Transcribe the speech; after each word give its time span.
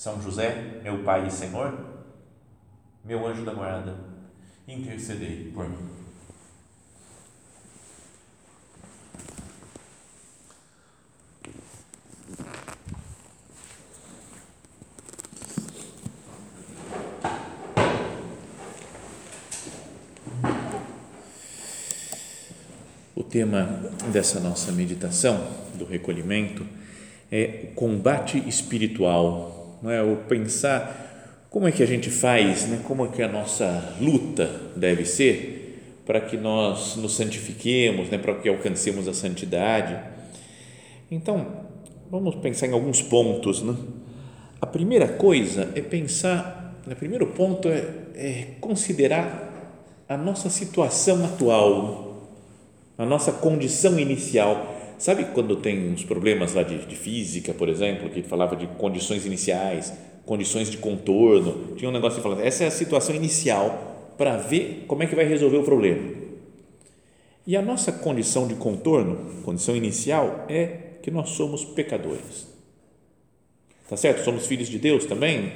são 0.00 0.18
José, 0.22 0.80
meu 0.82 1.02
Pai 1.02 1.26
e 1.26 1.30
Senhor, 1.30 1.78
meu 3.04 3.26
anjo 3.26 3.44
da 3.44 3.52
guarda, 3.52 3.98
intercedei 4.66 5.52
por 5.54 5.68
mim. 5.68 5.76
O 23.14 23.22
tema 23.22 23.64
dessa 24.10 24.40
nossa 24.40 24.72
meditação, 24.72 25.46
do 25.74 25.84
recolhimento, 25.84 26.66
é 27.30 27.66
o 27.70 27.74
combate 27.74 28.38
espiritual 28.48 29.59
não 29.82 29.90
é? 29.90 30.02
O 30.02 30.16
pensar 30.28 31.46
como 31.50 31.66
é 31.66 31.72
que 31.72 31.82
a 31.82 31.86
gente 31.86 32.10
faz, 32.10 32.66
né? 32.68 32.80
Como 32.86 33.04
é 33.04 33.08
que 33.08 33.22
a 33.22 33.28
nossa 33.28 33.96
luta 34.00 34.48
deve 34.76 35.04
ser 35.04 36.02
para 36.06 36.20
que 36.20 36.36
nós 36.36 36.96
nos 36.96 37.14
santifiquemos, 37.14 38.08
né? 38.08 38.18
Para 38.18 38.34
que 38.34 38.48
alcancemos 38.48 39.08
a 39.08 39.14
santidade. 39.14 39.98
Então, 41.10 41.46
vamos 42.10 42.34
pensar 42.36 42.66
em 42.66 42.72
alguns 42.72 43.02
pontos, 43.02 43.62
né? 43.62 43.74
A 44.60 44.66
primeira 44.66 45.08
coisa 45.08 45.70
é 45.74 45.80
pensar, 45.80 46.80
o 46.86 46.94
primeiro 46.94 47.28
ponto 47.28 47.68
é, 47.68 47.84
é 48.14 48.46
considerar 48.60 49.50
a 50.08 50.16
nossa 50.16 50.50
situação 50.50 51.24
atual, 51.24 52.28
a 52.98 53.06
nossa 53.06 53.32
condição 53.32 53.98
inicial 53.98 54.79
Sabe 55.00 55.24
quando 55.32 55.56
tem 55.56 55.90
uns 55.90 56.04
problemas 56.04 56.52
lá 56.52 56.62
de, 56.62 56.84
de, 56.84 56.94
física, 56.94 57.54
por 57.54 57.70
exemplo, 57.70 58.10
que 58.10 58.22
falava 58.22 58.54
de 58.54 58.66
condições 58.66 59.24
iniciais, 59.24 59.94
condições 60.26 60.70
de 60.70 60.76
contorno, 60.76 61.74
tinha 61.74 61.88
um 61.88 61.92
negócio 61.92 62.18
que 62.18 62.22
falava, 62.22 62.44
essa 62.44 62.64
é 62.64 62.66
a 62.66 62.70
situação 62.70 63.16
inicial 63.16 64.12
para 64.18 64.36
ver 64.36 64.84
como 64.86 65.02
é 65.02 65.06
que 65.06 65.16
vai 65.16 65.24
resolver 65.24 65.56
o 65.56 65.62
problema. 65.62 66.06
E 67.46 67.56
a 67.56 67.62
nossa 67.62 67.90
condição 67.90 68.46
de 68.46 68.56
contorno, 68.56 69.42
condição 69.42 69.74
inicial, 69.74 70.44
é 70.50 70.66
que 71.02 71.10
nós 71.10 71.30
somos 71.30 71.64
pecadores. 71.64 72.46
Tá 73.88 73.96
certo? 73.96 74.22
Somos 74.22 74.46
filhos 74.46 74.68
de 74.68 74.78
Deus 74.78 75.06
também, 75.06 75.50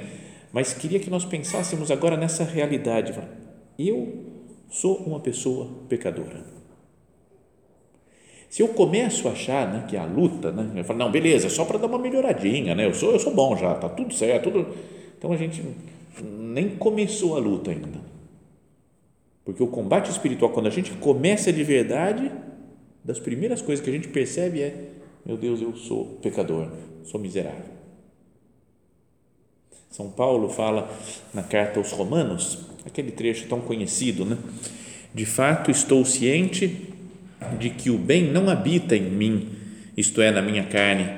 mas 0.51 0.73
queria 0.73 0.99
que 0.99 1.11
nós 1.11 1.23
pensássemos 1.23 1.91
agora 1.91 2.17
nessa 2.17 2.43
realidade. 2.43 3.13
Eu 3.77 4.25
sou 4.71 4.95
uma 5.05 5.19
pessoa 5.19 5.69
pecadora 5.87 6.54
se 8.55 8.61
eu 8.61 8.69
começo 8.69 9.27
a 9.27 9.31
achar 9.31 9.67
né, 9.69 9.85
que 9.85 9.97
a 9.97 10.05
luta, 10.05 10.49
né, 10.49 10.79
eu 10.79 10.85
falo, 10.85 10.97
não, 10.97 11.11
beleza, 11.11 11.47
é 11.47 11.49
só 11.49 11.65
para 11.65 11.77
dar 11.77 11.87
uma 11.87 11.99
melhoradinha, 11.99 12.73
né, 12.73 12.85
eu, 12.85 12.93
sou, 12.93 13.11
eu 13.11 13.19
sou 13.19 13.33
bom 13.33 13.53
já, 13.57 13.73
está 13.73 13.89
tudo 13.89 14.13
certo. 14.13 14.49
Tudo... 14.49 14.73
Então 15.17 15.33
a 15.33 15.35
gente 15.35 15.61
nem 16.23 16.69
começou 16.69 17.35
a 17.35 17.39
luta 17.39 17.71
ainda. 17.71 17.99
Porque 19.43 19.61
o 19.61 19.67
combate 19.67 20.09
espiritual, 20.09 20.51
quando 20.51 20.67
a 20.67 20.69
gente 20.69 20.89
começa 20.91 21.51
de 21.51 21.61
verdade, 21.65 22.31
das 23.03 23.19
primeiras 23.19 23.61
coisas 23.61 23.83
que 23.83 23.91
a 23.91 23.93
gente 23.93 24.07
percebe 24.07 24.61
é: 24.61 24.89
meu 25.25 25.35
Deus, 25.35 25.61
eu 25.61 25.75
sou 25.75 26.17
pecador, 26.21 26.69
sou 27.03 27.19
miserável. 27.19 27.75
São 29.89 30.09
Paulo 30.09 30.47
fala 30.47 30.89
na 31.33 31.43
carta 31.43 31.77
aos 31.77 31.91
Romanos, 31.91 32.59
aquele 32.85 33.11
trecho 33.11 33.49
tão 33.49 33.59
conhecido, 33.59 34.23
né? 34.23 34.37
De 35.13 35.25
fato, 35.25 35.69
estou 35.69 36.05
ciente 36.05 36.94
de 37.59 37.69
que 37.69 37.89
o 37.89 37.97
bem 37.97 38.31
não 38.31 38.49
habita 38.49 38.95
em 38.95 39.09
mim, 39.09 39.49
isto 39.95 40.21
é, 40.21 40.31
na 40.31 40.41
minha 40.41 40.65
carne, 40.65 41.09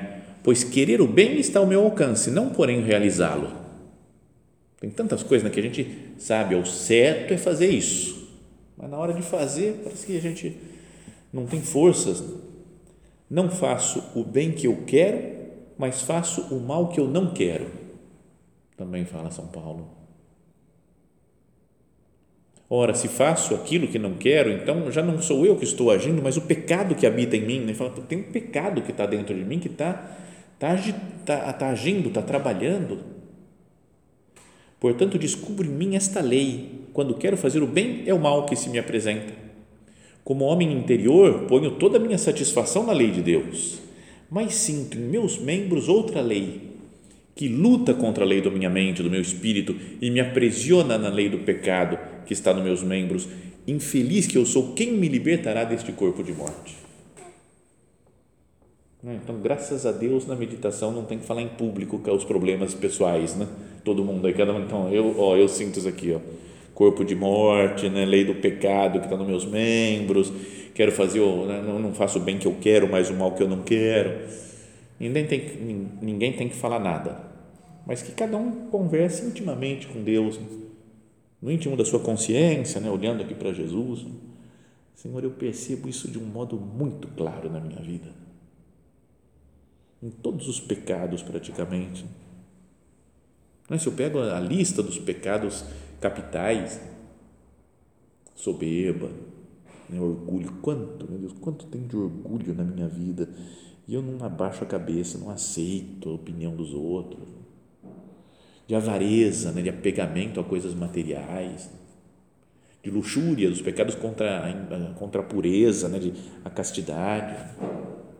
pois 0.42 0.64
querer 0.64 1.00
o 1.00 1.06
bem 1.06 1.38
está 1.38 1.60
ao 1.60 1.66
meu 1.66 1.82
alcance, 1.84 2.30
não 2.30 2.50
porém 2.50 2.82
realizá-lo. 2.82 3.52
Tem 4.80 4.90
tantas 4.90 5.22
coisas 5.22 5.44
né, 5.44 5.50
que 5.50 5.60
a 5.60 5.62
gente 5.62 6.14
sabe, 6.18 6.54
o 6.54 6.64
certo 6.64 7.34
é 7.34 7.36
fazer 7.36 7.68
isso, 7.68 8.18
mas 8.76 8.88
na 8.88 8.96
hora 8.96 9.12
de 9.12 9.22
fazer, 9.22 9.80
parece 9.82 10.06
que 10.06 10.16
a 10.16 10.20
gente 10.20 10.56
não 11.32 11.46
tem 11.46 11.60
forças. 11.60 12.22
Não 13.30 13.50
faço 13.50 14.02
o 14.14 14.24
bem 14.24 14.52
que 14.52 14.66
eu 14.66 14.84
quero, 14.86 15.36
mas 15.76 16.00
faço 16.00 16.54
o 16.54 16.60
mal 16.60 16.88
que 16.88 16.98
eu 16.98 17.06
não 17.06 17.32
quero. 17.34 17.70
Também 18.76 19.04
fala 19.04 19.30
São 19.30 19.46
Paulo. 19.48 19.90
Ora, 22.70 22.94
se 22.94 23.08
faço 23.08 23.54
aquilo 23.54 23.88
que 23.88 23.98
não 23.98 24.14
quero, 24.14 24.50
então 24.50 24.92
já 24.92 25.02
não 25.02 25.22
sou 25.22 25.46
eu 25.46 25.56
que 25.56 25.64
estou 25.64 25.90
agindo, 25.90 26.20
mas 26.22 26.36
o 26.36 26.42
pecado 26.42 26.94
que 26.94 27.06
habita 27.06 27.36
em 27.36 27.40
mim. 27.40 27.60
Né? 27.60 27.72
Fala, 27.72 27.90
tem 28.06 28.18
um 28.18 28.30
pecado 28.30 28.82
que 28.82 28.90
está 28.90 29.06
dentro 29.06 29.34
de 29.34 29.42
mim 29.42 29.58
que 29.58 29.68
está 29.68 30.16
tá, 30.58 30.76
tá, 31.24 31.52
tá 31.52 31.68
agindo, 31.70 32.08
está 32.08 32.20
trabalhando. 32.20 32.98
Portanto, 34.78 35.18
descubro 35.18 35.66
em 35.66 35.70
mim 35.70 35.96
esta 35.96 36.20
lei. 36.20 36.86
Quando 36.92 37.14
quero 37.14 37.36
fazer 37.36 37.62
o 37.62 37.66
bem, 37.66 38.02
é 38.06 38.12
o 38.12 38.20
mal 38.20 38.44
que 38.44 38.54
se 38.54 38.68
me 38.68 38.78
apresenta. 38.78 39.32
Como 40.22 40.44
homem 40.44 40.70
interior, 40.72 41.46
ponho 41.46 41.70
toda 41.72 41.96
a 41.96 42.00
minha 42.00 42.18
satisfação 42.18 42.84
na 42.84 42.92
lei 42.92 43.10
de 43.10 43.22
Deus, 43.22 43.78
mas 44.30 44.54
sinto 44.54 44.98
em 44.98 45.00
meus 45.00 45.38
membros 45.38 45.88
outra 45.88 46.20
lei, 46.20 46.67
que 47.38 47.46
luta 47.46 47.94
contra 47.94 48.24
a 48.24 48.26
lei 48.26 48.40
da 48.40 48.50
minha 48.50 48.68
mente, 48.68 49.00
do 49.00 49.08
meu 49.08 49.20
espírito 49.20 49.76
e 50.02 50.10
me 50.10 50.18
aprisiona 50.18 50.98
na 50.98 51.08
lei 51.08 51.28
do 51.28 51.38
pecado 51.38 51.96
que 52.26 52.32
está 52.32 52.52
nos 52.52 52.64
meus 52.64 52.82
membros. 52.82 53.28
Infeliz 53.64 54.26
que 54.26 54.36
eu 54.36 54.44
sou, 54.44 54.72
quem 54.72 54.92
me 54.94 55.06
libertará 55.06 55.62
deste 55.62 55.92
corpo 55.92 56.24
de 56.24 56.32
morte? 56.32 56.76
Né? 59.00 59.20
Então, 59.22 59.38
graças 59.40 59.86
a 59.86 59.92
Deus, 59.92 60.26
na 60.26 60.34
meditação 60.34 60.90
não 60.90 61.04
tem 61.04 61.16
que 61.16 61.26
falar 61.26 61.40
em 61.40 61.46
público 61.46 62.02
é 62.08 62.10
os 62.10 62.24
problemas 62.24 62.74
pessoais, 62.74 63.36
né? 63.36 63.46
Todo 63.84 64.04
mundo 64.04 64.26
aí, 64.26 64.34
cada 64.34 64.52
um. 64.52 64.60
Então, 64.60 64.92
eu, 64.92 65.14
ó, 65.16 65.36
eu 65.36 65.46
sinto 65.46 65.78
isso 65.78 65.86
aqui, 65.86 66.12
ó, 66.12 66.18
corpo 66.74 67.04
de 67.04 67.14
morte, 67.14 67.88
né? 67.88 68.04
Lei 68.04 68.24
do 68.24 68.34
pecado 68.34 68.98
que 68.98 69.06
está 69.06 69.16
nos 69.16 69.28
meus 69.28 69.44
membros. 69.44 70.32
Quero 70.74 70.90
fazer, 70.90 71.20
né? 71.46 71.62
não 71.62 71.94
faço 71.94 72.18
o 72.18 72.20
bem 72.20 72.36
que 72.36 72.46
eu 72.46 72.56
quero, 72.60 72.90
mas 72.90 73.10
o 73.10 73.14
mal 73.14 73.30
que 73.30 73.44
eu 73.44 73.48
não 73.48 73.62
quero. 73.62 74.26
Ninguém 74.98 75.26
tem, 75.26 75.88
ninguém 76.02 76.32
tem 76.32 76.48
que 76.48 76.56
falar 76.56 76.80
nada, 76.80 77.27
mas 77.88 78.02
que 78.02 78.12
cada 78.12 78.36
um 78.36 78.68
converse 78.68 79.26
intimamente 79.26 79.88
com 79.88 80.04
Deus. 80.04 80.38
Né? 80.38 80.68
no 81.40 81.50
íntimo 81.50 81.76
da 81.76 81.84
sua 81.84 82.00
consciência, 82.00 82.80
né, 82.80 82.90
olhando 82.90 83.22
aqui 83.22 83.34
para 83.34 83.52
Jesus, 83.52 84.04
Senhor, 84.94 85.22
eu 85.22 85.30
percebo 85.30 85.88
isso 85.88 86.10
de 86.10 86.18
um 86.18 86.24
modo 86.24 86.56
muito 86.58 87.06
claro 87.08 87.50
na 87.50 87.60
minha 87.60 87.80
vida. 87.80 88.10
Em 90.02 90.10
todos 90.10 90.48
os 90.48 90.60
pecados, 90.60 91.22
praticamente. 91.22 92.04
Não 93.68 93.76
é? 93.76 93.78
Se 93.78 93.86
eu 93.86 93.92
pego 93.92 94.18
a 94.18 94.40
lista 94.40 94.82
dos 94.82 94.98
pecados 94.98 95.64
capitais, 96.00 96.80
soberba, 98.34 99.10
né, 99.88 100.00
orgulho, 100.00 100.52
quanto, 100.60 101.08
meu 101.08 101.18
Deus, 101.20 101.32
quanto 101.40 101.66
tem 101.66 101.86
de 101.86 101.96
orgulho 101.96 102.54
na 102.54 102.64
minha 102.64 102.88
vida 102.88 103.28
e 103.86 103.94
eu 103.94 104.02
não 104.02 104.24
abaixo 104.24 104.64
a 104.64 104.66
cabeça, 104.66 105.18
não 105.18 105.30
aceito 105.30 106.08
a 106.08 106.14
opinião 106.14 106.54
dos 106.54 106.74
outros 106.74 107.37
de 108.68 108.74
avareza, 108.74 109.50
né, 109.50 109.62
de 109.62 109.70
apegamento 109.70 110.38
a 110.38 110.44
coisas 110.44 110.74
materiais, 110.74 111.70
de 112.82 112.90
luxúria, 112.90 113.48
dos 113.48 113.62
pecados 113.62 113.94
contra 113.94 114.46
a, 114.46 114.94
contra 114.94 115.22
a 115.22 115.24
pureza, 115.24 115.88
né, 115.88 115.98
de 115.98 116.12
a 116.44 116.50
castidade. 116.50 117.34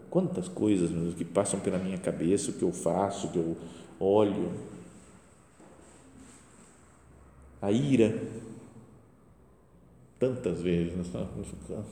Quantas 0.08 0.48
coisas 0.48 0.90
meu, 0.90 1.12
que 1.12 1.24
passam 1.24 1.60
pela 1.60 1.78
minha 1.78 1.98
cabeça, 1.98 2.50
o 2.50 2.54
que 2.54 2.62
eu 2.62 2.72
faço, 2.72 3.26
o 3.26 3.30
que 3.30 3.38
eu 3.38 3.56
olho. 4.00 4.52
A 7.60 7.70
ira. 7.70 8.18
Tantas 10.18 10.62
vezes. 10.62 10.94
A 11.14 11.84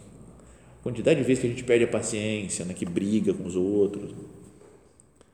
quantidade 0.83 1.21
de 1.21 1.27
vezes 1.27 1.43
que 1.43 1.47
a 1.47 1.51
gente 1.51 1.63
perde 1.63 1.85
a 1.85 1.89
paciência, 1.89 2.65
né, 2.65 2.73
que 2.73 2.87
briga 2.87 3.35
com 3.35 3.45
os 3.45 3.55
outros. 3.55 4.15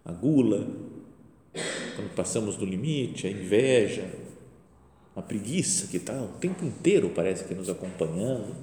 A 0.04 0.10
gula 0.10 0.66
quando 1.94 2.14
passamos 2.14 2.56
do 2.56 2.64
limite, 2.64 3.26
a 3.26 3.30
inveja, 3.30 4.08
a 5.14 5.22
preguiça 5.22 5.86
que 5.88 5.98
está 5.98 6.14
o 6.14 6.28
tempo 6.38 6.64
inteiro 6.64 7.10
parece 7.14 7.44
que 7.44 7.54
nos 7.54 7.68
acompanhando. 7.68 8.54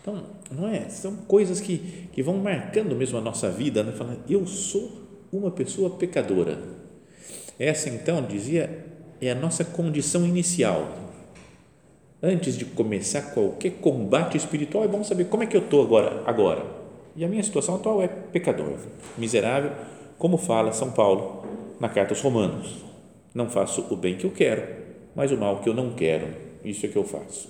Então, 0.00 0.22
não 0.50 0.68
é? 0.68 0.88
São 0.88 1.16
coisas 1.16 1.60
que, 1.60 2.08
que 2.12 2.22
vão 2.22 2.38
marcando 2.38 2.94
mesmo 2.94 3.18
a 3.18 3.20
nossa 3.20 3.50
vida, 3.50 3.82
né? 3.82 3.92
Falando, 3.92 4.20
eu 4.28 4.46
sou 4.46 4.90
uma 5.32 5.50
pessoa 5.50 5.90
pecadora. 5.90 6.58
Essa 7.58 7.90
então, 7.90 8.22
dizia, 8.22 8.86
é 9.20 9.30
a 9.30 9.34
nossa 9.34 9.64
condição 9.64 10.24
inicial. 10.24 10.96
Antes 12.22 12.56
de 12.56 12.64
começar 12.64 13.22
qualquer 13.32 13.72
combate 13.80 14.36
espiritual, 14.36 14.84
é 14.84 14.88
bom 14.88 15.02
saber 15.02 15.24
como 15.24 15.42
é 15.42 15.46
que 15.46 15.56
eu 15.56 15.62
estou 15.62 15.82
agora, 15.82 16.22
agora. 16.26 16.64
E 17.16 17.24
a 17.24 17.28
minha 17.28 17.42
situação 17.42 17.74
atual 17.74 18.02
é 18.02 18.08
pecador, 18.08 18.78
miserável, 19.18 19.72
como 20.18 20.36
fala 20.36 20.72
São 20.72 20.90
Paulo 20.90 21.44
na 21.80 21.88
carta 21.88 22.12
aos 22.12 22.20
Romanos. 22.20 22.84
Não 23.34 23.48
faço 23.48 23.86
o 23.90 23.96
bem 23.96 24.16
que 24.16 24.24
eu 24.24 24.30
quero, 24.30 24.62
mas 25.16 25.32
o 25.32 25.36
mal 25.36 25.60
que 25.60 25.68
eu 25.68 25.74
não 25.74 25.94
quero. 25.94 26.28
Isso 26.64 26.84
é 26.84 26.88
que 26.88 26.96
eu 26.96 27.04
faço. 27.04 27.48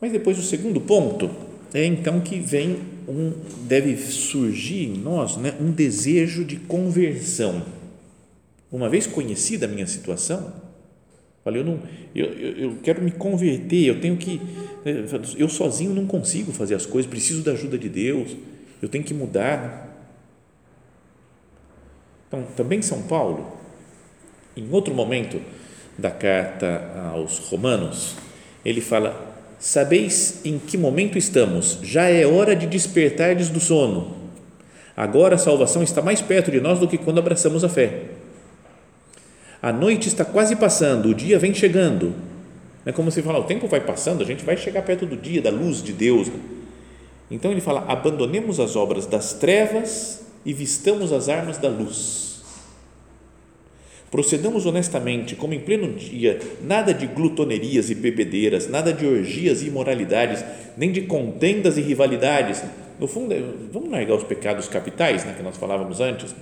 Mas 0.00 0.12
depois 0.12 0.38
o 0.38 0.42
segundo 0.42 0.80
ponto 0.80 1.28
é 1.74 1.84
então 1.84 2.20
que 2.20 2.38
vem 2.38 2.78
um 3.08 3.32
deve 3.66 3.96
surgir 3.96 4.84
em 4.84 4.98
nós, 4.98 5.36
né, 5.36 5.54
um 5.60 5.72
desejo 5.72 6.44
de 6.44 6.56
conversão. 6.56 7.62
Uma 8.70 8.88
vez 8.88 9.06
conhecida 9.06 9.66
a 9.66 9.68
minha 9.68 9.86
situação, 9.86 10.52
falei, 11.42 11.62
eu 11.62 11.64
não 11.64 11.80
eu, 12.14 12.26
eu, 12.26 12.58
eu 12.58 12.76
quero 12.82 13.02
me 13.02 13.10
converter, 13.10 13.86
eu 13.86 14.00
tenho 14.00 14.16
que 14.16 14.40
eu 15.36 15.48
sozinho 15.48 15.92
não 15.92 16.06
consigo 16.06 16.52
fazer 16.52 16.74
as 16.74 16.86
coisas, 16.86 17.10
preciso 17.10 17.42
da 17.42 17.52
ajuda 17.52 17.76
de 17.76 17.88
Deus. 17.88 18.36
Eu 18.80 18.88
tenho 18.88 19.04
que 19.04 19.12
mudar. 19.12 19.87
Então, 22.28 22.44
também 22.56 22.82
São 22.82 23.02
Paulo, 23.02 23.52
em 24.56 24.68
outro 24.70 24.94
momento 24.94 25.40
da 25.96 26.10
carta 26.10 27.10
aos 27.12 27.38
Romanos, 27.38 28.14
ele 28.64 28.80
fala 28.80 29.28
Sabeis 29.58 30.40
em 30.44 30.56
que 30.56 30.78
momento 30.78 31.18
estamos? 31.18 31.80
Já 31.82 32.04
é 32.04 32.24
hora 32.24 32.54
de 32.54 32.66
despertardes 32.66 33.50
do 33.50 33.58
sono. 33.58 34.16
Agora 34.96 35.34
a 35.34 35.38
salvação 35.38 35.82
está 35.82 36.00
mais 36.00 36.20
perto 36.20 36.50
de 36.50 36.60
nós 36.60 36.78
do 36.78 36.86
que 36.86 36.96
quando 36.96 37.18
abraçamos 37.18 37.64
a 37.64 37.68
fé. 37.68 38.02
A 39.60 39.72
noite 39.72 40.06
está 40.06 40.24
quase 40.24 40.54
passando, 40.54 41.08
o 41.08 41.14
dia 41.14 41.38
vem 41.40 41.52
chegando. 41.52 42.14
É 42.86 42.92
como 42.92 43.10
se 43.10 43.20
fala, 43.20 43.40
o 43.40 43.44
tempo 43.44 43.66
vai 43.66 43.80
passando, 43.80 44.22
a 44.22 44.26
gente 44.26 44.44
vai 44.44 44.56
chegar 44.56 44.82
perto 44.82 45.04
do 45.06 45.16
dia, 45.16 45.42
da 45.42 45.50
luz 45.50 45.82
de 45.82 45.92
Deus. 45.92 46.28
Então 47.28 47.50
ele 47.50 47.60
fala: 47.60 47.84
abandonemos 47.88 48.60
as 48.60 48.76
obras 48.76 49.06
das 49.06 49.32
trevas 49.32 50.24
e 50.48 50.52
vistamos 50.52 51.12
as 51.12 51.28
armas 51.28 51.58
da 51.58 51.68
luz 51.68 52.28
Procedamos 54.10 54.64
honestamente, 54.64 55.36
como 55.36 55.52
em 55.52 55.60
pleno 55.60 55.92
dia, 55.92 56.38
nada 56.62 56.94
de 56.94 57.06
glutonerias 57.06 57.90
e 57.90 57.94
bebedeiras, 57.94 58.66
nada 58.66 58.90
de 58.90 59.06
orgias 59.06 59.62
e 59.62 59.66
imoralidades, 59.66 60.42
nem 60.78 60.90
de 60.90 61.02
contendas 61.02 61.76
e 61.76 61.82
rivalidades. 61.82 62.64
No 62.98 63.06
fundo, 63.06 63.34
é, 63.34 63.42
vamos 63.70 63.90
largar 63.90 64.14
os 64.14 64.24
pecados 64.24 64.66
capitais, 64.66 65.26
né, 65.26 65.34
que 65.36 65.42
nós 65.42 65.58
falávamos 65.58 66.00
antes. 66.00 66.34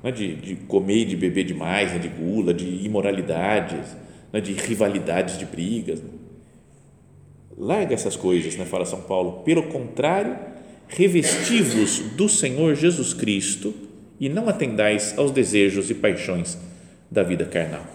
Não 0.00 0.10
é 0.10 0.12
de, 0.12 0.36
de 0.36 0.54
comer 0.54 0.98
e 0.98 1.04
de 1.06 1.16
beber 1.16 1.42
demais, 1.42 1.92
né, 1.92 1.98
de 1.98 2.08
gula, 2.08 2.54
de 2.54 2.64
imoralidades, 2.86 3.96
não 4.32 4.38
é 4.38 4.40
de 4.40 4.52
rivalidades, 4.52 5.36
de 5.36 5.44
brigas. 5.44 6.00
Né. 6.00 6.10
Larga 7.58 7.94
essas 7.94 8.14
coisas, 8.14 8.54
né, 8.54 8.64
fala 8.64 8.84
São 8.84 9.00
Paulo. 9.00 9.42
Pelo 9.42 9.64
contrário, 9.64 10.38
revestivos 10.88 12.00
do 12.16 12.28
Senhor 12.28 12.74
Jesus 12.74 13.12
Cristo 13.12 13.74
e 14.18 14.28
não 14.28 14.48
atendais 14.48 15.14
aos 15.16 15.30
desejos 15.30 15.90
e 15.90 15.94
paixões 15.94 16.56
da 17.10 17.22
vida 17.22 17.44
carnal. 17.44 17.86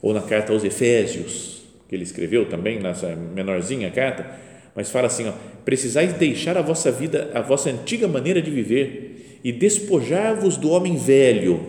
Ou 0.00 0.14
na 0.14 0.20
carta 0.20 0.52
aos 0.52 0.62
Efésios, 0.62 1.62
que 1.88 1.94
ele 1.94 2.04
escreveu 2.04 2.46
também, 2.46 2.78
nessa 2.78 3.16
menorzinha 3.16 3.90
carta, 3.90 4.26
mas 4.74 4.90
fala 4.90 5.08
assim: 5.08 5.28
ó, 5.28 5.32
precisais 5.64 6.12
deixar 6.12 6.56
a 6.56 6.62
vossa 6.62 6.92
vida, 6.92 7.30
a 7.34 7.40
vossa 7.40 7.70
antiga 7.70 8.06
maneira 8.06 8.40
de 8.40 8.50
viver 8.50 9.40
e 9.42 9.50
despojar-vos 9.50 10.56
do 10.56 10.70
homem 10.70 10.96
velho, 10.96 11.60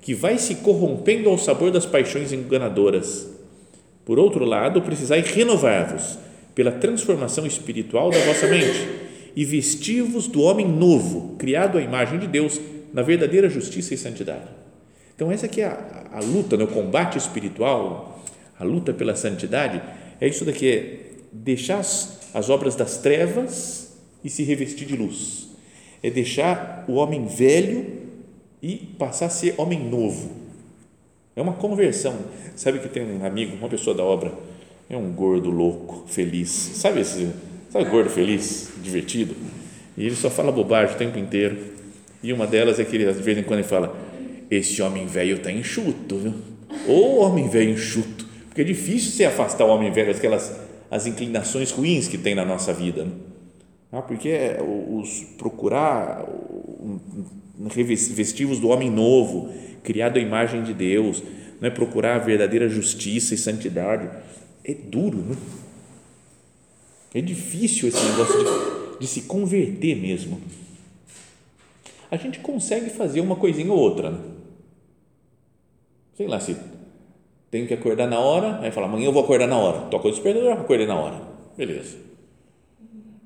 que 0.00 0.14
vai 0.14 0.38
se 0.38 0.56
corrompendo 0.56 1.28
ao 1.28 1.38
sabor 1.38 1.70
das 1.70 1.86
paixões 1.86 2.32
enganadoras. 2.32 3.28
Por 4.04 4.18
outro 4.18 4.44
lado, 4.44 4.82
precisais 4.82 5.30
renovar-vos 5.30 6.18
pela 6.54 6.72
transformação 6.72 7.46
espiritual 7.46 8.10
da 8.10 8.18
vossa 8.20 8.46
mente 8.46 8.88
e 9.34 9.44
vestivos 9.44 10.26
do 10.26 10.42
homem 10.42 10.66
novo, 10.66 11.36
criado 11.36 11.78
à 11.78 11.80
imagem 11.80 12.18
de 12.18 12.26
Deus, 12.26 12.60
na 12.92 13.02
verdadeira 13.02 13.48
justiça 13.48 13.94
e 13.94 13.98
santidade. 13.98 14.48
Então, 15.14 15.30
essa 15.30 15.46
aqui 15.46 15.60
é 15.60 15.66
a, 15.66 16.10
a 16.14 16.20
luta, 16.20 16.56
né? 16.56 16.64
o 16.64 16.68
combate 16.68 17.18
espiritual, 17.18 18.22
a 18.58 18.64
luta 18.64 18.92
pela 18.92 19.14
santidade, 19.14 19.80
é 20.20 20.26
isso 20.28 20.44
daqui, 20.44 20.68
é 20.68 20.98
deixar 21.32 21.78
as, 21.78 22.30
as 22.34 22.50
obras 22.50 22.74
das 22.74 22.98
trevas 22.98 23.96
e 24.24 24.28
se 24.28 24.42
revestir 24.42 24.86
de 24.86 24.96
luz. 24.96 25.48
É 26.02 26.10
deixar 26.10 26.84
o 26.88 26.94
homem 26.94 27.26
velho 27.26 28.00
e 28.62 28.76
passar 28.76 29.26
a 29.26 29.30
ser 29.30 29.54
homem 29.58 29.78
novo. 29.78 30.30
É 31.36 31.40
uma 31.40 31.52
conversão. 31.52 32.18
Sabe 32.56 32.78
que 32.78 32.88
tem 32.88 33.02
um 33.02 33.24
amigo, 33.24 33.56
uma 33.56 33.68
pessoa 33.68 33.96
da 33.96 34.02
obra, 34.02 34.32
é 34.90 34.96
um 34.96 35.10
gordo 35.12 35.50
louco, 35.50 36.04
feliz. 36.08 36.50
Sabe 36.50 37.00
esse 37.00 37.30
Sabe 37.70 37.88
gordo 37.88 38.10
feliz, 38.10 38.72
divertido? 38.82 39.36
E 39.96 40.04
ele 40.04 40.16
só 40.16 40.28
fala 40.28 40.50
bobagem 40.50 40.96
o 40.96 40.98
tempo 40.98 41.16
inteiro. 41.16 41.56
E 42.20 42.32
uma 42.32 42.44
delas 42.44 42.80
é 42.80 42.84
que 42.84 42.96
ele, 42.96 43.10
de 43.12 43.22
vez 43.22 43.38
em 43.38 43.44
quando 43.44 43.60
ele 43.60 43.68
fala: 43.68 43.96
Esse 44.50 44.82
homem 44.82 45.06
velho 45.06 45.36
está 45.36 45.52
enxuto, 45.52 46.18
viu? 46.18 46.34
Ou 46.88 47.20
homem 47.20 47.48
velho 47.48 47.70
enxuto. 47.70 48.26
Porque 48.48 48.62
é 48.62 48.64
difícil 48.64 49.12
se 49.12 49.24
afastar 49.24 49.64
o 49.64 49.68
homem 49.68 49.92
velho 49.92 50.12
daquelas 50.12 50.52
as 50.90 51.06
inclinações 51.06 51.70
ruins 51.70 52.08
que 52.08 52.18
tem 52.18 52.34
na 52.34 52.44
nossa 52.44 52.72
vida. 52.72 53.04
Né? 53.04 53.12
Ah, 53.92 54.02
porque 54.02 54.28
é 54.28 54.58
os 54.60 55.22
procurar 55.38 56.24
revestivos 57.72 58.58
do 58.58 58.68
homem 58.68 58.90
novo, 58.90 59.52
criado 59.84 60.18
à 60.18 60.20
imagem 60.20 60.64
de 60.64 60.74
Deus, 60.74 61.22
não 61.60 61.68
é 61.68 61.70
procurar 61.70 62.16
a 62.16 62.18
verdadeira 62.18 62.68
justiça 62.68 63.32
e 63.32 63.38
santidade. 63.38 64.08
É 64.70 64.74
duro, 64.74 65.18
né? 65.18 65.36
É 67.12 67.20
difícil 67.20 67.88
esse 67.88 68.04
negócio 68.04 68.38
de, 68.38 68.98
de 69.00 69.06
se 69.06 69.22
converter 69.22 69.96
mesmo. 69.96 70.40
A 72.08 72.16
gente 72.16 72.38
consegue 72.38 72.88
fazer 72.90 73.20
uma 73.20 73.34
coisinha 73.34 73.72
ou 73.72 73.78
outra. 73.78 74.10
Né? 74.10 74.20
Sei 76.14 76.28
lá, 76.28 76.38
se 76.38 76.56
tenho 77.50 77.66
que 77.66 77.74
acordar 77.74 78.06
na 78.06 78.20
hora, 78.20 78.60
aí 78.60 78.70
fala, 78.70 78.86
amanhã 78.86 79.06
eu 79.06 79.12
vou 79.12 79.24
acordar 79.24 79.48
na 79.48 79.58
hora. 79.58 79.88
Toca 79.88 80.06
o 80.06 80.10
despertador, 80.10 80.52
acordei 80.52 80.86
na 80.86 80.94
hora. 80.94 81.20
Beleza. 81.56 81.96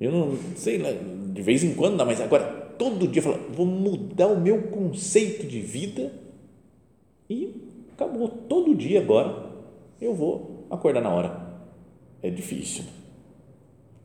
Eu 0.00 0.11
não 0.11 0.38
sei 0.56 0.79
lá, 0.79 0.90
de 0.93 1.43
vez 1.43 1.62
em 1.62 1.75
quando 1.75 1.99
dá, 1.99 2.06
mas 2.06 2.20
agora 2.23 2.44
todo 2.78 3.07
dia 3.07 3.21
fala, 3.21 3.38
vou 3.50 3.66
mudar 3.66 4.28
o 4.28 4.40
meu 4.40 4.62
conceito 4.62 5.47
de 5.47 5.61
vida 5.61 6.11
e 7.28 7.54
acabou. 7.92 8.28
Todo 8.28 8.75
dia 8.75 9.00
agora 9.00 9.50
eu 10.00 10.14
vou 10.14 10.53
acordar 10.71 11.00
na 11.00 11.11
hora. 11.11 11.54
É 12.23 12.30
difícil. 12.30 12.85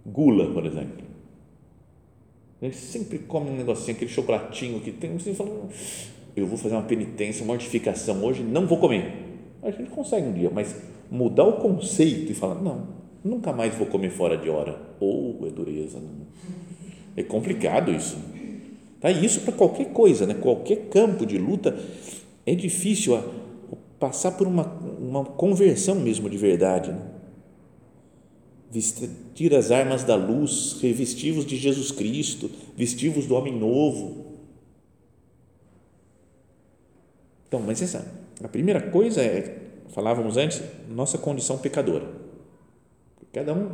Gula, 0.05 0.51
por 0.53 0.65
exemplo. 0.65 1.07
A 2.61 2.65
gente 2.65 2.77
sempre 2.77 3.19
come 3.19 3.49
um 3.49 3.55
negocinho, 3.55 3.95
aquele 3.95 4.11
chocolatinho 4.11 4.81
que 4.81 4.91
tem. 4.91 5.17
Você 5.17 5.33
fala, 5.33 5.69
eu 6.35 6.45
vou 6.45 6.57
fazer 6.57 6.75
uma 6.75 6.83
penitência, 6.83 7.43
uma 7.43 7.53
mortificação 7.53 8.23
hoje, 8.23 8.43
não 8.43 8.67
vou 8.67 8.77
comer. 8.77 9.13
A 9.63 9.71
gente 9.71 9.89
consegue 9.89 10.27
um 10.27 10.33
dia, 10.33 10.49
mas 10.49 10.75
mudar 11.09 11.45
o 11.45 11.53
conceito 11.53 12.31
e 12.31 12.35
falar, 12.35 12.55
não, 12.55 12.87
nunca 13.23 13.53
mais 13.53 13.75
vou 13.75 13.87
comer 13.87 14.09
fora 14.09 14.37
de 14.37 14.49
hora. 14.49 14.79
Ou 14.99 15.39
oh, 15.41 15.47
é 15.47 15.49
dureza. 15.49 15.99
Não. 15.99 16.27
É 17.15 17.23
complicado 17.23 17.91
isso. 17.91 18.17
Tá? 18.99 19.09
isso 19.09 19.41
para 19.41 19.53
qualquer 19.53 19.93
coisa, 19.93 20.25
né? 20.27 20.33
qualquer 20.33 20.89
campo 20.89 21.25
de 21.25 21.37
luta, 21.37 21.77
é 22.45 22.53
difícil 22.53 23.15
a, 23.15 23.23
passar 23.99 24.31
por 24.31 24.47
uma, 24.47 24.63
uma 24.63 25.25
conversão 25.25 25.95
mesmo 25.95 26.29
de 26.29 26.37
verdade. 26.37 26.91
Né? 26.91 27.19
vestir 28.71 29.55
as 29.55 29.71
armas 29.71 30.03
da 30.03 30.15
luz, 30.15 30.77
revestivos 30.81 31.45
de 31.45 31.57
Jesus 31.57 31.91
Cristo, 31.91 32.49
vestivos 32.77 33.25
do 33.25 33.35
homem 33.35 33.57
novo. 33.57 34.37
Então, 37.47 37.59
mas 37.59 37.81
essa, 37.81 38.05
a 38.43 38.47
primeira 38.47 38.79
coisa 38.91 39.21
é, 39.21 39.59
falávamos 39.89 40.37
antes, 40.37 40.61
nossa 40.87 41.17
condição 41.17 41.57
pecadora. 41.57 42.07
Cada 43.33 43.53
um 43.53 43.71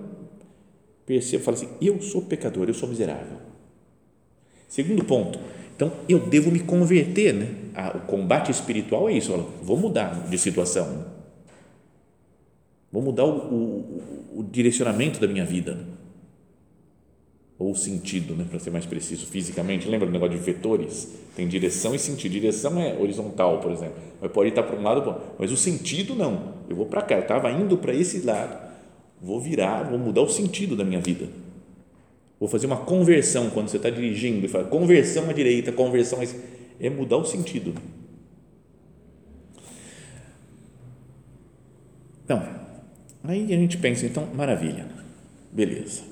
percebe, 1.06 1.44
fala 1.44 1.58
assim, 1.58 1.70
eu 1.82 2.02
sou 2.02 2.22
pecador, 2.22 2.68
eu 2.70 2.74
sou 2.74 2.88
miserável. 2.88 3.38
Segundo 4.68 5.04
ponto, 5.04 5.40
então 5.76 5.92
eu 6.08 6.20
devo 6.20 6.52
me 6.52 6.60
converter, 6.60 7.34
né? 7.34 7.48
o 7.96 8.00
combate 8.08 8.52
espiritual 8.52 9.10
é 9.10 9.14
isso, 9.14 9.32
vou 9.62 9.78
mudar 9.78 10.28
de 10.30 10.38
situação 10.38 11.16
Vou 12.96 13.04
mudar 13.04 13.26
o, 13.26 13.30
o, 13.30 14.40
o 14.40 14.44
direcionamento 14.44 15.20
da 15.20 15.28
minha 15.28 15.44
vida. 15.44 15.86
Ou 17.60 17.72
o 17.72 17.76
sentido, 17.76 18.34
né, 18.34 18.46
para 18.50 18.58
ser 18.58 18.70
mais 18.70 18.86
preciso, 18.86 19.26
fisicamente. 19.26 19.86
Lembra 19.86 20.08
do 20.08 20.14
negócio 20.14 20.38
de 20.38 20.42
vetores? 20.42 21.14
Tem 21.36 21.46
direção 21.46 21.94
e 21.94 22.00
sentido. 22.00 22.32
Direção 22.32 22.80
é 22.80 22.98
horizontal, 22.98 23.60
por 23.60 23.70
exemplo. 23.70 23.96
Mas 24.22 24.32
pode 24.32 24.48
estar 24.48 24.64
para 24.64 24.80
um 24.80 24.82
lado, 24.82 25.14
mas 25.38 25.52
o 25.52 25.58
sentido 25.58 26.16
não. 26.16 26.54
Eu 26.70 26.76
vou 26.78 26.86
para 26.86 27.02
cá, 27.02 27.16
eu 27.16 27.24
estava 27.24 27.52
indo 27.52 27.78
para 27.78 27.94
esse 27.94 28.22
lado. 28.22 28.58
Vou 29.22 29.42
virar, 29.42 29.84
vou 29.84 30.00
mudar 30.00 30.22
o 30.22 30.30
sentido 30.30 30.74
da 30.78 30.86
minha 30.86 31.02
vida. 31.02 31.28
Vou 32.46 32.52
fazer 32.52 32.68
uma 32.68 32.78
conversão 32.78 33.50
quando 33.50 33.70
você 33.70 33.78
está 33.78 33.90
dirigindo 33.90 34.46
e 34.46 34.48
fala 34.48 34.66
conversão 34.66 35.28
à 35.28 35.34
direita, 35.34 35.72
conversão 35.72 36.20
à 36.22 36.26
é 36.80 36.92
mudar 36.92 37.18
o 37.18 37.26
sentido. 37.26 37.74
Então, 42.24 42.48
aí 43.24 43.52
a 43.52 43.58
gente 43.58 43.80
pensa, 43.80 44.06
então, 44.06 44.28
maravilha, 44.36 44.88
beleza, 45.52 46.04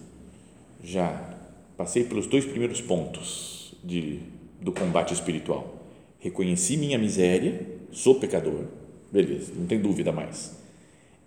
já 0.84 1.38
passei 1.78 2.04
pelos 2.04 2.26
dois 2.26 2.46
primeiros 2.46 2.82
pontos 2.82 3.76
de, 3.84 4.18
do 4.60 4.72
combate 4.72 5.14
espiritual. 5.14 5.86
Reconheci 6.18 6.78
minha 6.78 6.98
miséria, 6.98 7.62
sou 7.92 8.16
pecador, 8.16 8.64
beleza, 9.12 9.54
não 9.56 9.68
tem 9.68 9.80
dúvida 9.80 10.12
mais. 10.12 10.58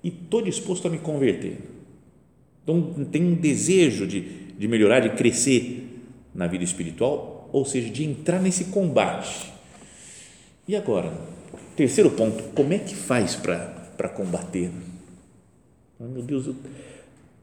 E 0.02 0.08
estou 0.08 0.42
disposto 0.42 0.88
a 0.88 0.90
me 0.90 0.98
converter. 0.98 1.58
Então, 2.64 3.06
tenho 3.12 3.28
um 3.28 3.34
desejo 3.36 4.04
de, 4.04 4.45
de 4.58 4.68
melhorar, 4.68 5.00
de 5.00 5.10
crescer 5.10 6.02
na 6.34 6.46
vida 6.46 6.64
espiritual, 6.64 7.48
ou 7.52 7.64
seja, 7.64 7.90
de 7.90 8.04
entrar 8.04 8.40
nesse 8.40 8.66
combate. 8.66 9.52
E 10.68 10.74
agora, 10.74 11.12
terceiro 11.76 12.10
ponto, 12.10 12.42
como 12.54 12.72
é 12.72 12.78
que 12.78 12.94
faz 12.94 13.36
para 13.36 14.08
combater. 14.08 14.70
Meu 15.98 16.22
Deus, 16.22 16.46
eu, 16.46 16.56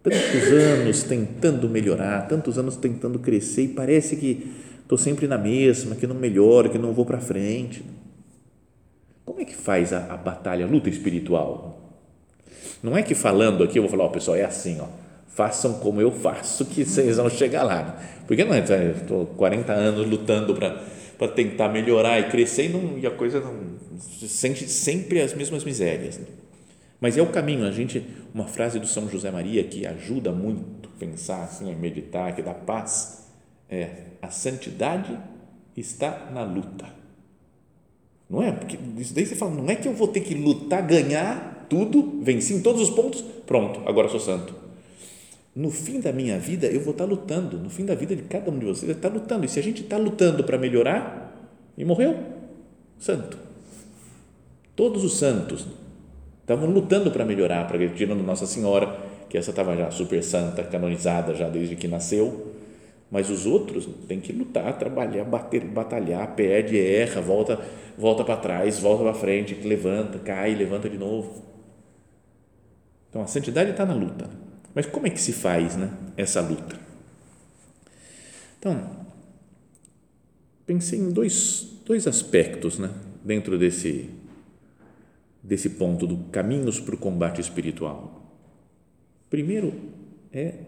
tantos 0.03 0.51
anos 0.51 1.03
tentando 1.03 1.69
melhorar, 1.69 2.27
tantos 2.27 2.57
anos 2.57 2.75
tentando 2.75 3.17
crescer 3.19 3.63
e 3.63 3.67
parece 3.69 4.17
que 4.17 4.51
estou 4.81 4.97
sempre 4.97 5.27
na 5.27 5.37
mesma, 5.37 5.95
que 5.95 6.05
não 6.05 6.15
melhoro, 6.15 6.69
que 6.69 6.77
não 6.77 6.93
vou 6.93 7.05
para 7.05 7.19
frente. 7.19 7.83
Como 9.25 9.39
é 9.39 9.45
que 9.45 9.55
faz 9.55 9.93
a, 9.93 10.13
a, 10.13 10.17
batalha, 10.17 10.65
a 10.65 10.69
luta 10.69 10.89
espiritual? 10.89 11.79
Não 12.83 12.97
é 12.97 13.01
que 13.01 13.15
falando 13.15 13.63
aqui 13.63 13.79
eu 13.79 13.83
vou 13.83 13.89
falar, 13.89 14.03
ó, 14.03 14.09
pessoal, 14.09 14.35
é 14.35 14.43
assim, 14.43 14.77
ó, 14.81 14.87
façam 15.33 15.73
como 15.79 15.99
eu 15.99 16.11
faço 16.11 16.65
que 16.65 16.85
vocês 16.85 17.17
vão 17.17 17.29
chegar 17.29 17.63
lá. 17.63 17.83
Né? 17.83 18.09
Porque 18.27 18.43
não 18.43 18.53
é, 18.53 18.59
estou 18.59 19.25
40 19.25 19.71
anos 19.73 20.07
lutando 20.07 20.55
para 20.55 21.27
tentar 21.29 21.69
melhorar 21.69 22.19
e 22.19 22.29
crescer 22.29 22.65
e, 22.65 22.69
não, 22.69 22.97
e 22.97 23.05
a 23.05 23.11
coisa 23.11 23.39
não 23.39 23.73
se 23.99 24.27
sente 24.27 24.67
sempre 24.67 25.21
as 25.21 25.33
mesmas 25.33 25.63
misérias. 25.63 26.17
Né? 26.17 26.25
Mas 27.01 27.17
é 27.17 27.21
o 27.21 27.27
caminho, 27.27 27.65
a 27.65 27.71
gente, 27.71 28.05
uma 28.33 28.47
frase 28.47 28.79
do 28.79 28.87
São 28.87 29.09
José 29.09 29.29
Maria 29.29 29.63
que 29.63 29.85
ajuda 29.85 30.31
muito 30.31 30.89
a 30.89 30.99
pensar 30.99 31.43
assim, 31.43 31.71
a 31.71 31.75
meditar, 31.75 32.33
que 32.35 32.41
dá 32.41 32.53
paz, 32.53 33.27
é 33.69 33.89
a 34.21 34.29
santidade 34.29 35.17
está 35.75 36.29
na 36.31 36.43
luta. 36.43 36.85
Não 38.29 38.41
é? 38.41 38.51
Porque 38.51 38.79
isso 38.97 39.13
daí 39.13 39.25
você 39.25 39.35
fala, 39.35 39.51
não 39.51 39.69
é 39.69 39.75
que 39.75 39.87
eu 39.87 39.93
vou 39.93 40.07
ter 40.07 40.21
que 40.21 40.33
lutar, 40.33 40.81
ganhar 40.85 41.65
tudo, 41.69 42.19
venci 42.21 42.53
em 42.53 42.61
todos 42.61 42.81
os 42.81 42.89
pontos, 42.89 43.21
pronto, 43.45 43.81
agora 43.85 44.07
sou 44.07 44.19
santo. 44.19 44.62
No 45.55 45.69
fim 45.69 45.99
da 45.99 46.11
minha 46.11 46.39
vida, 46.39 46.67
eu 46.67 46.81
vou 46.81 46.91
estar 46.91 47.05
lutando. 47.05 47.57
No 47.57 47.69
fim 47.69 47.85
da 47.85 47.95
vida 47.95 48.15
de 48.15 48.23
cada 48.23 48.49
um 48.49 48.57
de 48.57 48.65
vocês, 48.65 48.91
estar 48.91 49.09
lutando. 49.09 49.45
E 49.45 49.49
se 49.49 49.59
a 49.59 49.63
gente 49.63 49.83
está 49.83 49.97
lutando 49.97 50.43
para 50.43 50.57
melhorar, 50.57 51.51
e 51.77 51.85
morreu, 51.85 52.17
santo. 52.97 53.37
Todos 54.75 55.03
os 55.03 55.17
santos 55.17 55.67
Estavam 56.43 56.69
lutando 56.69 57.09
para 57.09 57.23
melhorar, 57.23 57.65
para 57.65 57.87
tirando 57.87 58.21
Nossa 58.21 58.45
Senhora, 58.45 58.99
que 59.29 59.37
essa 59.37 59.51
estava 59.51 59.77
já 59.77 59.89
super 59.89 60.21
santa, 60.21 60.61
canonizada 60.61 61.33
já 61.33 61.47
desde 61.47 61.77
que 61.77 61.87
nasceu, 61.87 62.51
mas 63.09 63.29
os 63.29 63.45
outros 63.45 63.87
têm 64.09 64.19
que 64.19 64.33
lutar, 64.33 64.77
trabalhar, 64.77 65.23
bater, 65.23 65.63
batalhar, 65.63 66.35
perde, 66.35 66.77
erra, 66.77 67.21
volta, 67.21 67.61
volta 67.97 68.25
para 68.25 68.35
trás, 68.35 68.77
volta 68.77 69.03
para 69.03 69.13
frente, 69.13 69.55
levanta, 69.65 70.19
cai, 70.19 70.53
levanta 70.53 70.89
de 70.89 70.97
novo. 70.97 71.43
Então 73.09 73.21
a 73.21 73.27
santidade 73.27 73.71
está 73.71 73.85
na 73.85 73.93
luta. 73.93 74.29
Mas 74.73 74.85
como 74.85 75.07
é 75.07 75.09
que 75.09 75.21
se 75.21 75.33
faz, 75.33 75.75
né, 75.75 75.91
essa 76.17 76.41
luta? 76.41 76.79
Então, 78.59 79.05
pensei 80.65 80.99
em 80.99 81.11
dois, 81.11 81.79
dois 81.85 82.07
aspectos, 82.07 82.79
né, 82.79 82.89
dentro 83.23 83.57
desse 83.57 84.09
desse 85.43 85.71
ponto 85.71 86.07
do 86.07 86.17
caminhos 86.29 86.79
para 86.79 86.95
o 86.95 86.97
combate 86.97 87.41
espiritual. 87.41 88.33
Primeiro 89.29 89.73
é 90.31 90.59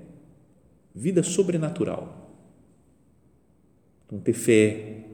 vida 0.93 1.23
sobrenatural. 1.23 2.29
Então, 4.05 4.19
ter 4.19 4.33
fé 4.33 5.05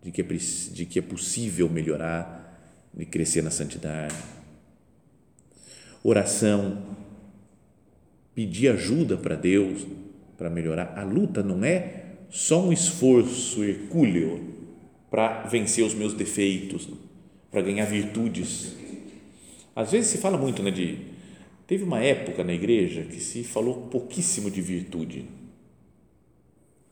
de 0.00 0.12
que, 0.12 0.20
é, 0.20 0.24
de 0.24 0.86
que 0.86 0.98
é 1.00 1.02
possível 1.02 1.68
melhorar, 1.68 2.44
de 2.94 3.04
crescer 3.04 3.42
na 3.42 3.50
santidade. 3.50 4.14
Oração, 6.02 6.95
pedir 8.36 8.68
ajuda 8.68 9.16
para 9.16 9.34
Deus 9.34 9.86
para 10.36 10.50
melhorar. 10.50 10.92
A 10.94 11.02
luta 11.02 11.42
não 11.42 11.64
é 11.64 12.04
só 12.28 12.62
um 12.62 12.70
esforço 12.70 13.64
hercúleo 13.64 14.54
para 15.10 15.44
vencer 15.44 15.82
os 15.82 15.94
meus 15.94 16.12
defeitos, 16.12 16.86
para 17.50 17.62
ganhar 17.62 17.86
virtudes. 17.86 18.76
Às 19.74 19.90
vezes 19.90 20.10
se 20.10 20.18
fala 20.18 20.36
muito 20.36 20.62
né, 20.62 20.70
de. 20.70 20.98
Teve 21.66 21.82
uma 21.82 22.00
época 22.00 22.44
na 22.44 22.52
igreja 22.52 23.02
que 23.04 23.18
se 23.18 23.42
falou 23.42 23.88
pouquíssimo 23.88 24.50
de 24.50 24.60
virtude. 24.60 25.24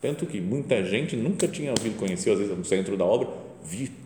Tanto 0.00 0.26
que 0.26 0.40
muita 0.40 0.82
gente 0.82 1.14
nunca 1.14 1.46
tinha 1.46 1.70
ouvido 1.70 1.96
conhecer, 1.96 2.30
às 2.30 2.38
vezes 2.38 2.56
no 2.56 2.64
centro 2.64 2.96
da 2.96 3.04
obra, 3.04 3.28
virtude. 3.62 4.03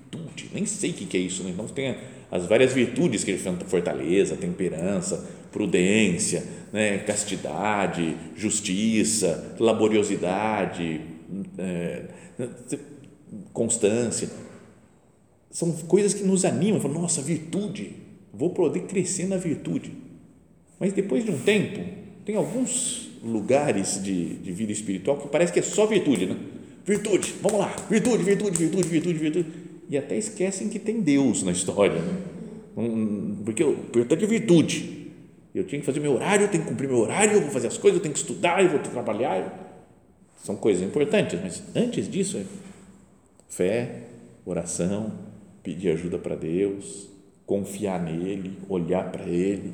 Nem 0.52 0.66
sei 0.66 0.90
o 0.90 0.94
que 0.94 1.16
é 1.16 1.20
isso. 1.20 1.42
Né? 1.42 1.50
Então 1.50 1.66
tem 1.68 1.96
as 2.30 2.46
várias 2.46 2.72
virtudes 2.72 3.24
que 3.24 3.30
ele 3.30 3.38
fala: 3.38 3.58
fortaleza, 3.66 4.36
temperança, 4.36 5.28
prudência, 5.52 6.44
né? 6.72 6.98
castidade, 6.98 8.16
justiça, 8.36 9.56
laboriosidade, 9.58 11.00
é, 11.58 12.04
constância 13.52 14.28
são 15.50 15.72
coisas 15.72 16.14
que 16.14 16.22
nos 16.24 16.44
animam, 16.44 16.80
nossa, 16.88 17.22
virtude, 17.22 17.92
vou 18.32 18.50
poder 18.50 18.82
crescer 18.82 19.26
na 19.26 19.36
virtude. 19.36 19.92
Mas 20.78 20.92
depois 20.92 21.24
de 21.24 21.30
um 21.30 21.38
tempo, 21.38 21.80
tem 22.24 22.36
alguns 22.36 23.10
lugares 23.22 24.02
de, 24.02 24.36
de 24.36 24.52
vida 24.52 24.70
espiritual 24.70 25.16
que 25.16 25.28
parece 25.28 25.52
que 25.52 25.58
é 25.58 25.62
só 25.62 25.86
virtude, 25.86 26.26
né? 26.26 26.36
Virtude, 26.84 27.34
vamos 27.42 27.58
lá, 27.58 27.74
virtude, 27.90 28.22
virtude, 28.22 28.56
virtude, 28.56 28.88
virtude, 28.88 29.18
virtude. 29.18 29.46
E 29.88 29.96
até 29.96 30.16
esquecem 30.16 30.68
que 30.68 30.78
tem 30.78 31.00
Deus 31.00 31.42
na 31.42 31.52
história, 31.52 32.00
né? 32.00 32.20
Porque 33.44 33.62
eu 33.62 33.72
importante 33.72 34.24
é 34.24 34.26
virtude. 34.26 35.10
Eu 35.54 35.64
tinha 35.64 35.80
que 35.80 35.86
fazer 35.86 35.98
meu 35.98 36.12
horário, 36.12 36.44
eu 36.44 36.50
tenho 36.50 36.62
que 36.62 36.68
cumprir 36.68 36.88
meu 36.88 36.98
horário, 36.98 37.32
eu 37.32 37.40
vou 37.40 37.50
fazer 37.50 37.66
as 37.66 37.78
coisas, 37.78 37.98
eu 37.98 38.02
tenho 38.02 38.14
que 38.14 38.20
estudar, 38.20 38.62
eu 38.62 38.70
vou 38.70 38.78
trabalhar. 38.78 39.66
São 40.44 40.54
coisas 40.54 40.82
importantes, 40.82 41.40
mas 41.42 41.62
antes 41.74 42.08
disso 42.08 42.36
é 42.36 42.44
fé, 43.48 44.02
oração, 44.44 45.12
pedir 45.62 45.90
ajuda 45.90 46.18
para 46.18 46.36
Deus, 46.36 47.08
confiar 47.44 48.00
nele, 48.00 48.58
olhar 48.68 49.10
para 49.10 49.24
ele. 49.24 49.72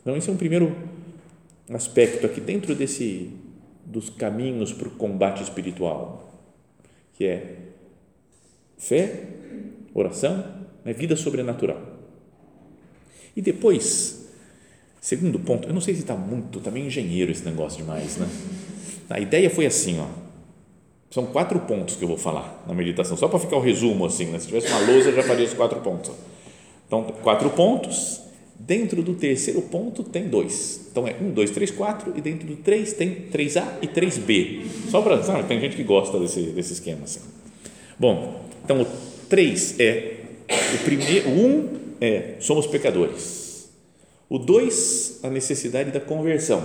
Então, 0.00 0.16
esse 0.16 0.28
é 0.28 0.32
um 0.32 0.36
primeiro 0.36 0.76
aspecto 1.70 2.26
aqui 2.26 2.40
dentro 2.40 2.74
desse 2.74 3.30
dos 3.86 4.10
caminhos 4.10 4.72
para 4.72 4.88
o 4.88 4.92
combate 4.92 5.42
espiritual, 5.42 6.42
que 7.12 7.24
é 7.24 7.63
fé, 8.84 9.22
oração, 9.94 10.44
né, 10.84 10.92
vida 10.92 11.16
sobrenatural. 11.16 11.80
E 13.34 13.40
depois, 13.40 14.28
segundo 15.00 15.38
ponto, 15.40 15.66
eu 15.66 15.72
não 15.72 15.80
sei 15.80 15.94
se 15.94 16.00
está 16.00 16.14
muito, 16.14 16.60
também 16.60 16.86
engenheiro 16.86 17.32
esse 17.32 17.44
negócio 17.44 17.78
demais, 17.78 18.18
né? 18.18 18.28
A 19.08 19.20
ideia 19.20 19.48
foi 19.48 19.66
assim, 19.66 19.98
ó, 19.98 20.06
são 21.10 21.26
quatro 21.26 21.58
pontos 21.60 21.96
que 21.96 22.04
eu 22.04 22.08
vou 22.08 22.18
falar 22.18 22.64
na 22.66 22.74
meditação, 22.74 23.16
só 23.16 23.26
para 23.26 23.38
ficar 23.38 23.56
o 23.56 23.60
resumo 23.60 24.04
assim, 24.04 24.26
né? 24.26 24.38
se 24.38 24.48
tivesse 24.48 24.68
uma 24.68 24.80
lousa 24.80 25.10
eu 25.10 25.16
já 25.16 25.22
faria 25.22 25.46
os 25.46 25.54
quatro 25.54 25.80
pontos. 25.80 26.12
Então, 26.86 27.04
quatro 27.22 27.48
pontos, 27.50 28.20
dentro 28.58 29.02
do 29.02 29.14
terceiro 29.14 29.62
ponto 29.62 30.02
tem 30.02 30.28
dois. 30.28 30.88
Então, 30.90 31.08
é 31.08 31.16
um, 31.20 31.30
dois, 31.30 31.50
três, 31.50 31.70
quatro, 31.70 32.12
e 32.16 32.20
dentro 32.20 32.46
do 32.46 32.56
três 32.56 32.92
tem 32.92 33.28
3A 33.32 33.78
e 33.80 33.88
3B. 33.88 34.62
Só 34.90 35.00
para, 35.00 35.22
sabe, 35.22 35.44
tem 35.44 35.60
gente 35.60 35.76
que 35.76 35.84
gosta 35.84 36.18
desse, 36.18 36.40
desse 36.50 36.74
esquema 36.74 37.04
assim. 37.04 37.20
Bom, 37.98 38.43
então 38.64 38.82
o 38.82 38.86
três 39.28 39.78
é, 39.78 40.20
o 40.48 40.84
primeiro, 40.84 41.28
um 41.28 41.68
é, 42.00 42.36
somos 42.40 42.66
pecadores. 42.66 43.70
O 44.28 44.38
dois, 44.38 45.20
a 45.22 45.30
necessidade 45.30 45.90
da 45.90 46.00
conversão. 46.00 46.64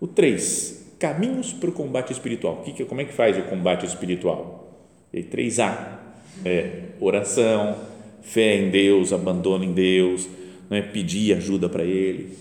O 0.00 0.06
três, 0.06 0.80
caminhos 0.98 1.52
para 1.52 1.70
o 1.70 1.72
combate 1.72 2.12
espiritual. 2.12 2.62
Que, 2.62 2.84
como 2.84 3.00
é 3.00 3.04
que 3.04 3.12
faz 3.12 3.36
o 3.38 3.42
combate 3.42 3.84
espiritual? 3.84 4.72
E 5.12 5.22
3A 5.22 5.98
é 6.44 6.82
oração, 7.00 7.76
fé 8.22 8.56
em 8.56 8.70
Deus, 8.70 9.12
abandono 9.12 9.64
em 9.64 9.72
Deus, 9.72 10.28
é 10.70 10.80
pedir 10.80 11.34
ajuda 11.34 11.68
para 11.68 11.82
Ele. 11.82 12.36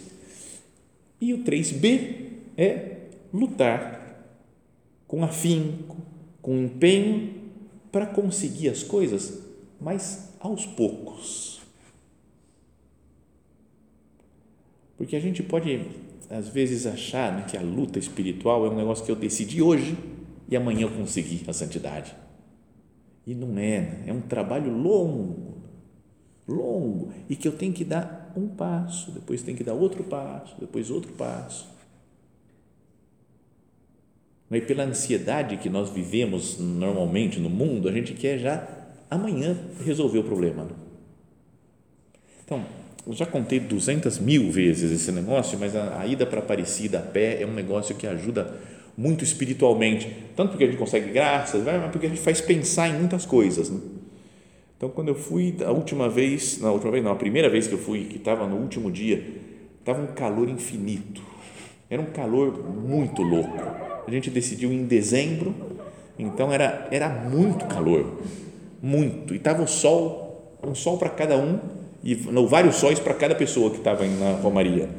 E 1.20 1.34
o 1.34 1.40
3B 1.40 2.28
é 2.56 2.98
lutar 3.34 4.24
com 5.08 5.24
afinco, 5.24 5.98
com 6.42 6.56
empenho 6.64 7.39
para 7.92 8.06
conseguir 8.06 8.70
as 8.70 8.84
coisas, 8.84 9.42
mas 9.80 10.34
aos 10.40 10.66
poucos. 10.66 11.62
Porque 14.98 15.16
a 15.16 15.20
gente 15.20 15.42
pode 15.42 15.86
às 16.30 16.48
vezes, 16.48 16.86
achar 16.86 17.36
né, 17.36 17.46
que 17.50 17.58
a 17.58 17.62
luta 17.62 17.98
espiritual 17.98 18.66
é 18.66 18.70
um 18.70 18.76
negócio 18.76 19.04
que 19.04 19.12
eu 19.12 19.16
decidi 19.16 19.62
hoje 19.62 19.98
e 20.48 20.56
amanhã 20.56 20.82
eu 20.82 20.92
consegui 20.92 21.44
a 21.48 21.54
santidade. 21.54 22.16
E 23.26 23.34
não 23.34 23.58
é, 23.58 23.82
né? 23.82 24.04
é 24.08 24.14
um 24.14 24.22
trabalho 24.22 24.72
longo, 24.72 25.58
longo, 26.48 27.12
e 27.28 27.36
que 27.36 27.48
eu 27.48 27.52
tenho 27.52 27.74
que 27.74 27.84
dar 27.84 28.32
um 28.36 28.48
passo, 28.48 29.12
depois 29.12 29.42
tenho 29.42 29.58
que 29.58 29.64
dar 29.64 29.74
outro 29.74 30.04
passo, 30.04 30.56
depois 30.60 30.90
outro 30.92 31.12
passo. 31.14 31.68
E 34.52 34.62
pela 34.62 34.84
ansiedade 34.84 35.58
que 35.58 35.70
nós 35.70 35.90
vivemos 35.90 36.58
normalmente 36.60 37.40
no 37.40 37.50
mundo, 37.50 37.88
a 37.88 37.92
gente 37.92 38.14
quer 38.14 38.40
já 38.40 38.68
amanhã 39.10 39.56
resolver 39.86 40.20
o 40.20 40.24
problema. 40.24 40.64
Né? 40.64 40.72
Então, 42.44 42.66
eu 43.06 43.14
já 43.14 43.26
contei 43.28 43.60
200 43.60 44.18
mil 44.20 44.52
vezes 44.52 44.92
esse 44.92 45.12
negócio, 45.12 45.58
mas 45.60 45.76
a, 45.76 46.00
a 46.00 46.08
ida 46.08 46.26
para 46.26 46.40
Aparecida 46.40 47.00
a 47.00 47.02
pé 47.02 47.42
é 47.42 47.46
um 47.46 47.54
negócio 47.54 47.96
que 47.96 48.08
ajuda 48.08 48.56
muito 48.98 49.24
espiritualmente, 49.24 50.14
tanto 50.36 50.50
porque 50.50 50.64
a 50.64 50.68
gente 50.68 50.78
consegue 50.78 51.12
graças, 51.12 51.64
mas 51.64 51.92
porque 51.92 52.08
a 52.08 52.10
gente 52.10 52.22
faz 52.22 52.42
pensar 52.42 52.90
em 52.90 52.94
muitas 52.94 53.26
coisas. 53.26 53.70
Né? 53.70 53.80
Então, 54.76 54.90
quando 54.90 55.10
eu 55.10 55.16
fui 55.16 55.56
a 55.64 55.72
última 55.72 56.10
vez, 56.10 56.60
na 56.60 56.72
última 56.72 56.92
vez, 56.92 57.04
não, 57.04 57.12
a 57.12 57.16
primeira 57.16 57.50
vez 57.50 57.68
que 57.68 57.74
eu 57.74 57.80
fui, 57.80 58.06
que 58.06 58.18
estava 58.18 58.48
no 58.48 58.58
último 58.58 58.92
dia, 58.92 59.24
estava 59.80 60.02
um 60.02 60.08
calor 60.08 60.50
infinito, 60.50 61.22
era 61.90 62.02
um 62.02 62.08
calor 62.08 62.64
muito 62.64 63.22
louco. 63.22 63.89
A 64.10 64.12
gente 64.12 64.32
decidiu 64.32 64.74
em 64.74 64.86
dezembro, 64.86 65.54
então 66.18 66.52
era, 66.52 66.88
era 66.90 67.08
muito 67.08 67.66
calor, 67.66 68.20
muito, 68.82 69.36
e 69.36 69.38
estava 69.38 69.62
o 69.62 69.68
sol, 69.68 70.58
um 70.64 70.74
sol 70.74 70.98
para 70.98 71.10
cada 71.10 71.38
um 71.38 71.60
e 72.04 72.16
no, 72.16 72.48
vários 72.48 72.78
sóis 72.78 73.00
para 73.00 73.14
cada 73.14 73.36
pessoa 73.36 73.70
que 73.70 73.78
estava 73.78 74.04
na 74.08 74.32
romaria. 74.42 74.90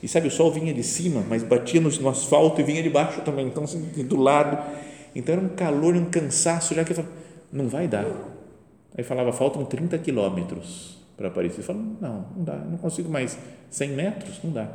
E 0.00 0.06
sabe, 0.06 0.28
o 0.28 0.30
sol 0.30 0.52
vinha 0.52 0.72
de 0.72 0.84
cima, 0.84 1.24
mas 1.28 1.42
batia 1.42 1.80
no, 1.80 1.90
no 1.90 2.08
asfalto 2.08 2.60
e 2.60 2.64
vinha 2.64 2.80
de 2.80 2.88
baixo 2.88 3.22
também, 3.22 3.48
então 3.48 3.64
assim, 3.64 3.80
do 4.04 4.20
lado. 4.20 4.56
Então 5.16 5.34
era 5.34 5.44
um 5.44 5.48
calor 5.48 5.96
um 5.96 6.04
cansaço, 6.04 6.76
já 6.76 6.84
que 6.84 6.92
eu 6.92 6.96
falava, 6.96 7.14
não 7.52 7.66
vai 7.66 7.88
dar. 7.88 8.06
Aí 8.96 9.02
falava, 9.02 9.32
faltam 9.32 9.64
30 9.64 9.98
quilômetros 9.98 10.96
para 11.16 11.26
Aparecer. 11.26 11.58
Eu 11.58 11.64
falava, 11.64 11.84
não, 12.00 12.26
não 12.36 12.44
dá, 12.44 12.54
não 12.54 12.78
consigo 12.78 13.08
mais 13.08 13.36
100 13.68 13.88
metros, 13.90 14.38
não 14.44 14.52
dá. 14.52 14.70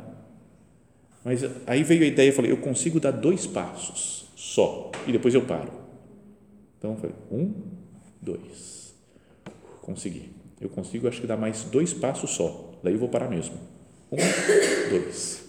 Mas 1.24 1.42
aí 1.66 1.82
veio 1.82 2.02
a 2.02 2.06
ideia, 2.06 2.28
eu 2.30 2.32
falei, 2.32 2.50
eu 2.50 2.56
consigo 2.56 2.98
dar 2.98 3.10
dois 3.10 3.46
passos 3.46 4.26
só, 4.36 4.90
e 5.06 5.12
depois 5.12 5.34
eu 5.34 5.42
paro. 5.42 5.70
Então 6.78 6.92
eu 6.92 6.96
falei, 6.96 7.16
um, 7.30 7.52
dois. 8.22 8.94
Consegui 9.82 10.40
eu 10.60 10.68
consigo, 10.68 11.08
acho 11.08 11.20
que 11.20 11.26
dar 11.26 11.38
mais 11.38 11.64
dois 11.64 11.94
passos 11.94 12.30
só, 12.30 12.78
daí 12.82 12.92
eu 12.92 12.98
vou 12.98 13.08
parar 13.08 13.30
mesmo. 13.30 13.54
Um, 14.12 14.16
dois. 14.90 15.48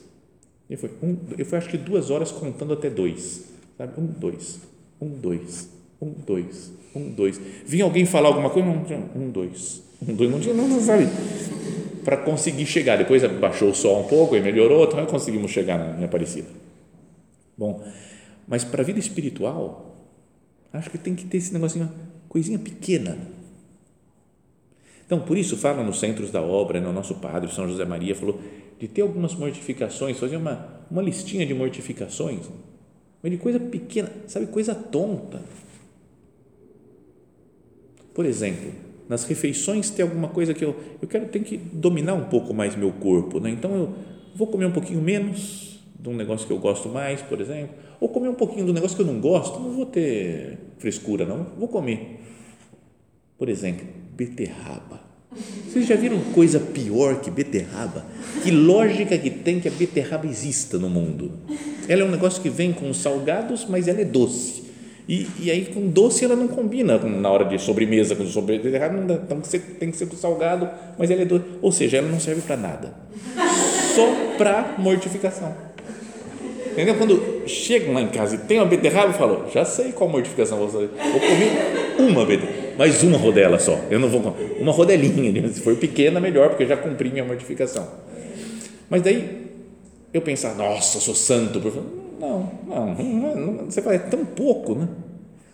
E 0.70 0.78
foi, 0.78 0.90
um, 1.04 1.18
eu 1.38 1.46
fui, 1.46 1.58
acho 1.58 1.68
que 1.68 1.78
duas 1.78 2.10
horas 2.10 2.32
contando 2.32 2.72
até 2.74 2.90
dois. 2.90 3.46
Sabe? 3.78 4.00
Um, 4.00 4.06
dois, 4.06 4.62
um, 5.02 5.10
dois, 5.10 5.70
um, 6.02 6.12
dois, 6.26 6.72
um, 6.96 7.10
dois. 7.10 7.42
Vinha 7.66 7.84
alguém 7.84 8.06
falar 8.06 8.30
alguma 8.30 8.50
coisa, 8.50 8.70
não 8.70 8.76
um, 9.16 9.30
dois, 9.30 9.84
um, 10.02 10.16
dois, 10.16 10.32
não 10.32 10.54
não, 10.54 10.68
não 10.70 10.80
sabe? 10.80 11.08
Para 12.04 12.18
conseguir 12.18 12.66
chegar. 12.66 12.98
Depois 12.98 13.24
baixou 13.40 13.70
o 13.70 13.76
sol 13.76 14.02
um 14.02 14.08
pouco 14.08 14.36
e 14.36 14.42
melhorou, 14.42 14.86
então 14.86 15.06
conseguimos 15.06 15.52
chegar 15.52 15.78
na 15.78 15.94
minha 15.94 16.06
Aparecida. 16.06 16.48
Bom, 17.58 17.84
mas 18.48 18.64
para 18.64 18.82
a 18.82 18.86
vida 18.86 19.00
espiritual, 19.00 19.96
acho 20.74 20.90
que 20.90 20.98
tem 20.98 21.16
que 21.16 21.26
ter 21.26 21.38
esse 21.38 21.54
negocinho, 21.54 21.92
coisinha 22.28 22.58
pequena 22.58 23.18
então, 25.12 25.20
por 25.20 25.38
isso, 25.38 25.58
fala 25.58 25.84
nos 25.84 26.00
centros 26.00 26.32
da 26.32 26.42
obra, 26.42 26.80
no 26.80 26.94
nosso 26.94 27.16
padre, 27.16 27.54
São 27.54 27.68
José 27.68 27.84
Maria, 27.84 28.16
falou 28.16 28.40
de 28.80 28.88
ter 28.88 29.02
algumas 29.02 29.36
mortificações, 29.36 30.18
fazer 30.18 30.38
uma, 30.38 30.86
uma 30.90 31.02
listinha 31.02 31.46
de 31.46 31.54
mortificações, 31.54 32.46
mas 33.22 33.30
de 33.30 33.38
coisa 33.38 33.60
pequena, 33.60 34.10
sabe, 34.26 34.46
coisa 34.48 34.74
tonta. 34.74 35.42
Por 38.14 38.26
exemplo, 38.26 38.72
nas 39.12 39.26
refeições 39.26 39.90
tem 39.90 40.04
alguma 40.04 40.30
coisa 40.30 40.54
que 40.54 40.64
eu, 40.64 40.74
eu 41.02 41.06
quero, 41.06 41.26
tenho 41.26 41.44
que 41.44 41.58
dominar 41.58 42.14
um 42.14 42.24
pouco 42.24 42.54
mais 42.54 42.78
meu 42.78 42.94
corpo, 42.94 43.42
né? 43.42 43.50
então 43.50 43.76
eu 43.76 43.94
vou 44.34 44.48
comer 44.48 44.66
um 44.66 44.72
pouquinho 44.72 45.02
menos 45.02 45.82
de 46.00 46.08
um 46.08 46.16
negócio 46.16 46.48
que 46.48 46.54
eu 46.54 46.58
gosto 46.58 46.88
mais, 46.88 47.22
por 47.22 47.42
exemplo, 47.42 47.76
ou 48.00 48.08
comer 48.08 48.30
um 48.30 48.34
pouquinho 48.34 48.66
do 48.66 48.72
negócio 48.72 48.96
que 48.96 49.04
eu 49.04 49.06
não 49.06 49.20
gosto, 49.20 49.60
não 49.60 49.74
vou 49.74 49.86
ter 49.86 50.60
frescura, 50.78 51.26
não, 51.26 51.46
vou 51.60 51.68
comer. 51.68 52.22
Por 53.38 53.50
exemplo, 53.50 53.86
beterraba. 54.16 55.02
Vocês 55.68 55.86
já 55.86 55.98
viram 55.98 56.18
coisa 56.34 56.58
pior 56.58 57.20
que 57.20 57.30
beterraba? 57.30 58.06
Que 58.44 58.50
lógica 58.50 59.18
que 59.18 59.30
tem 59.30 59.60
que 59.60 59.68
a 59.68 59.72
beterraba 59.72 60.26
exista 60.26 60.78
no 60.78 60.90
mundo? 60.90 61.34
Ela 61.86 62.04
é 62.04 62.06
um 62.06 62.12
negócio 62.12 62.42
que 62.42 62.50
vem 62.50 62.72
com 62.72 62.94
salgados, 62.94 63.66
mas 63.68 63.90
ela 63.90 64.00
é 64.00 64.06
doce. 64.06 64.71
E, 65.08 65.28
e 65.40 65.52
aí 65.52 65.66
com 65.66 65.88
doce 65.88 66.24
ela 66.24 66.36
não 66.36 66.48
combina 66.48 66.98
na 66.98 67.30
hora 67.30 67.46
de 67.46 67.58
sobremesa 67.60 68.16
com 68.16 68.26
sobremesa 68.26 68.90
não 68.90 69.08
dá, 69.08 69.16
então 69.16 69.42
tem 69.80 69.92
que 69.92 69.98
ser 69.98 70.06
com 70.06 70.16
salgado, 70.16 70.70
mas 70.98 71.10
ela 71.10 71.22
é 71.22 71.26
doce. 71.26 71.46
Ou 71.62 71.72
seja, 71.72 71.98
ela 71.98 72.08
não 72.08 72.20
serve 72.20 72.42
para 72.42 72.58
nada. 72.58 72.94
Só 73.96 74.08
para 74.38 74.76
mortificação. 74.78 75.54
Entendeu? 76.72 76.96
Quando 76.96 77.44
chegam 77.48 77.94
lá 77.94 78.02
em 78.02 78.08
casa 78.08 78.36
e 78.36 78.38
tem 78.38 78.60
uma 78.60 78.66
beterraba, 78.66 79.10
eu 79.10 79.14
falo, 79.14 79.46
já 79.54 79.66
sei 79.66 79.92
qual 79.92 80.10
mortificação 80.10 80.58
vou 80.58 80.70
fazer. 80.70 80.90
Vou 81.12 81.20
comer 81.20 82.10
uma 82.10 82.26
beterraba 82.26 82.62
mais 82.78 83.04
uma 83.04 83.18
rodela 83.18 83.60
só. 83.60 83.80
Eu 83.90 84.00
não 84.00 84.10
vou 84.10 84.36
uma 84.60 84.72
rodelinha. 84.72 85.48
Se 85.50 85.62
for 85.62 85.76
pequena, 85.76 86.20
melhor, 86.20 86.50
porque 86.50 86.64
eu 86.64 86.68
já 86.68 86.78
cumpri 86.78 87.12
minha 87.12 87.24
mortificação. 87.24 87.88
Mas 88.90 89.04
daí 89.04 89.48
eu 90.14 90.22
pensar, 90.22 90.56
nossa, 90.56 91.00
sou 91.00 91.14
santo. 91.14 91.60
Não, 91.60 92.01
não, 92.22 92.96
não, 92.96 93.36
não 93.36 93.66
você 93.66 93.82
fala, 93.82 93.96
é 93.96 94.00
tão 94.00 94.26
pouco, 94.26 94.76
né? 94.76 94.88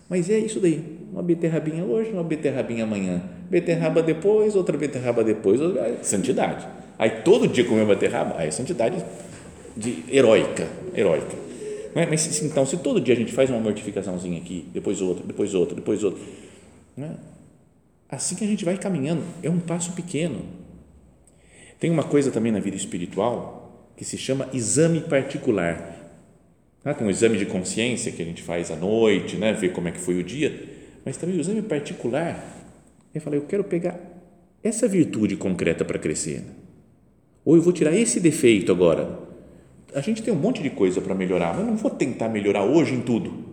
Mas 0.08 0.28
é 0.30 0.38
isso 0.38 0.60
daí. 0.60 0.98
Uma 1.12 1.22
beterrabinha 1.22 1.84
hoje, 1.84 2.10
uma 2.10 2.22
beterrabinha 2.22 2.84
amanhã. 2.84 3.22
Beterraba 3.50 4.02
depois, 4.02 4.54
outra 4.54 4.76
beterraba 4.76 5.24
depois. 5.24 5.60
Santidade. 6.02 6.66
Aí 6.98 7.10
todo 7.22 7.48
dia 7.48 7.64
comer 7.64 7.86
beterraba, 7.86 8.36
aí 8.38 8.48
é 8.48 8.50
santidade 8.50 9.04
de 9.76 10.04
heróica, 10.10 10.66
heróica. 10.94 11.36
Mas 11.94 12.42
então, 12.42 12.66
se 12.66 12.76
todo 12.76 13.00
dia 13.00 13.14
a 13.14 13.16
gente 13.16 13.32
faz 13.32 13.48
uma 13.50 13.58
mortificaçãozinha 13.58 14.38
aqui, 14.38 14.68
depois 14.72 15.00
outra, 15.00 15.24
depois 15.26 15.54
outra, 15.54 15.74
depois 15.74 16.04
outra, 16.04 16.22
né? 16.96 17.16
Assim 18.08 18.34
que 18.34 18.44
a 18.44 18.46
gente 18.46 18.64
vai 18.64 18.76
caminhando, 18.76 19.22
é 19.42 19.50
um 19.50 19.58
passo 19.58 19.92
pequeno. 19.92 20.42
Tem 21.78 21.90
uma 21.90 22.02
coisa 22.02 22.30
também 22.30 22.50
na 22.50 22.58
vida 22.58 22.76
espiritual 22.76 23.90
que 23.96 24.04
se 24.04 24.16
chama 24.16 24.48
exame 24.52 25.00
particular. 25.00 25.97
Ah, 26.88 26.94
tem 26.94 27.06
um 27.06 27.10
exame 27.10 27.36
de 27.36 27.46
consciência 27.46 28.12
que 28.12 28.22
a 28.22 28.24
gente 28.24 28.42
faz 28.42 28.70
à 28.70 28.76
noite, 28.76 29.36
né? 29.36 29.52
ver 29.52 29.72
como 29.72 29.88
é 29.88 29.90
que 29.90 29.98
foi 29.98 30.18
o 30.18 30.24
dia, 30.24 30.68
mas 31.04 31.16
também 31.16 31.36
o 31.36 31.40
exame 31.40 31.62
particular. 31.62 32.42
Eu 33.14 33.20
falei, 33.20 33.38
eu 33.38 33.44
quero 33.44 33.64
pegar 33.64 33.98
essa 34.62 34.88
virtude 34.88 35.36
concreta 35.36 35.84
para 35.84 35.98
crescer. 35.98 36.42
Ou 37.44 37.56
eu 37.56 37.62
vou 37.62 37.72
tirar 37.72 37.94
esse 37.94 38.20
defeito 38.20 38.72
agora. 38.72 39.18
A 39.94 40.00
gente 40.00 40.22
tem 40.22 40.32
um 40.32 40.36
monte 40.36 40.62
de 40.62 40.70
coisa 40.70 41.00
para 41.00 41.14
melhorar, 41.14 41.54
mas 41.54 41.60
eu 41.60 41.66
não 41.66 41.76
vou 41.76 41.90
tentar 41.90 42.28
melhorar 42.28 42.64
hoje 42.64 42.94
em 42.94 43.00
tudo 43.00 43.48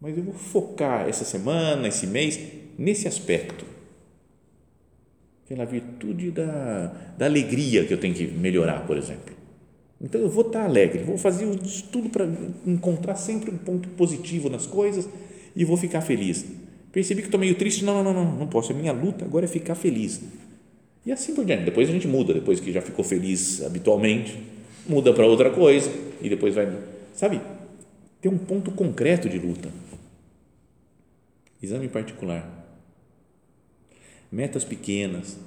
mas 0.00 0.16
eu 0.16 0.22
vou 0.22 0.34
focar 0.34 1.08
essa 1.08 1.24
semana, 1.24 1.88
esse 1.88 2.06
mês, 2.06 2.38
nesse 2.78 3.08
aspecto. 3.08 3.64
Pela 5.48 5.64
virtude 5.64 6.30
da, 6.30 6.92
da 7.16 7.26
alegria 7.26 7.84
que 7.84 7.94
eu 7.94 7.98
tenho 7.98 8.14
que 8.14 8.26
melhorar, 8.26 8.86
por 8.86 8.96
exemplo. 8.96 9.34
Então 10.00 10.20
eu 10.20 10.28
vou 10.28 10.46
estar 10.46 10.64
alegre, 10.64 11.02
vou 11.02 11.16
fazer 11.16 11.46
tudo 11.90 12.10
para 12.10 12.28
encontrar 12.66 13.16
sempre 13.16 13.50
um 13.50 13.56
ponto 13.56 13.88
positivo 13.90 14.50
nas 14.50 14.66
coisas 14.66 15.08
e 15.54 15.64
vou 15.64 15.76
ficar 15.76 16.02
feliz. 16.02 16.44
Percebi 16.92 17.22
que 17.22 17.28
estou 17.28 17.40
meio 17.40 17.54
triste, 17.54 17.84
não, 17.84 18.02
não, 18.02 18.12
não, 18.12 18.36
não 18.36 18.46
posso. 18.46 18.72
A 18.72 18.74
minha 18.74 18.92
luta 18.92 19.24
agora 19.24 19.46
é 19.46 19.48
ficar 19.48 19.74
feliz. 19.74 20.20
E 21.04 21.12
assim 21.12 21.34
por 21.34 21.44
diante. 21.44 21.64
Depois 21.64 21.88
a 21.88 21.92
gente 21.92 22.06
muda, 22.06 22.34
depois 22.34 22.60
que 22.60 22.72
já 22.72 22.82
ficou 22.82 23.04
feliz 23.04 23.62
habitualmente, 23.62 24.38
muda 24.88 25.12
para 25.12 25.26
outra 25.26 25.50
coisa 25.50 25.90
e 26.20 26.28
depois 26.28 26.54
vai. 26.54 26.70
Sabe? 27.14 27.40
Tem 28.20 28.30
um 28.30 28.38
ponto 28.38 28.70
concreto 28.70 29.28
de 29.28 29.38
luta 29.38 29.68
exame 31.62 31.88
particular, 31.88 32.48
metas 34.30 34.64
pequenas 34.64 35.38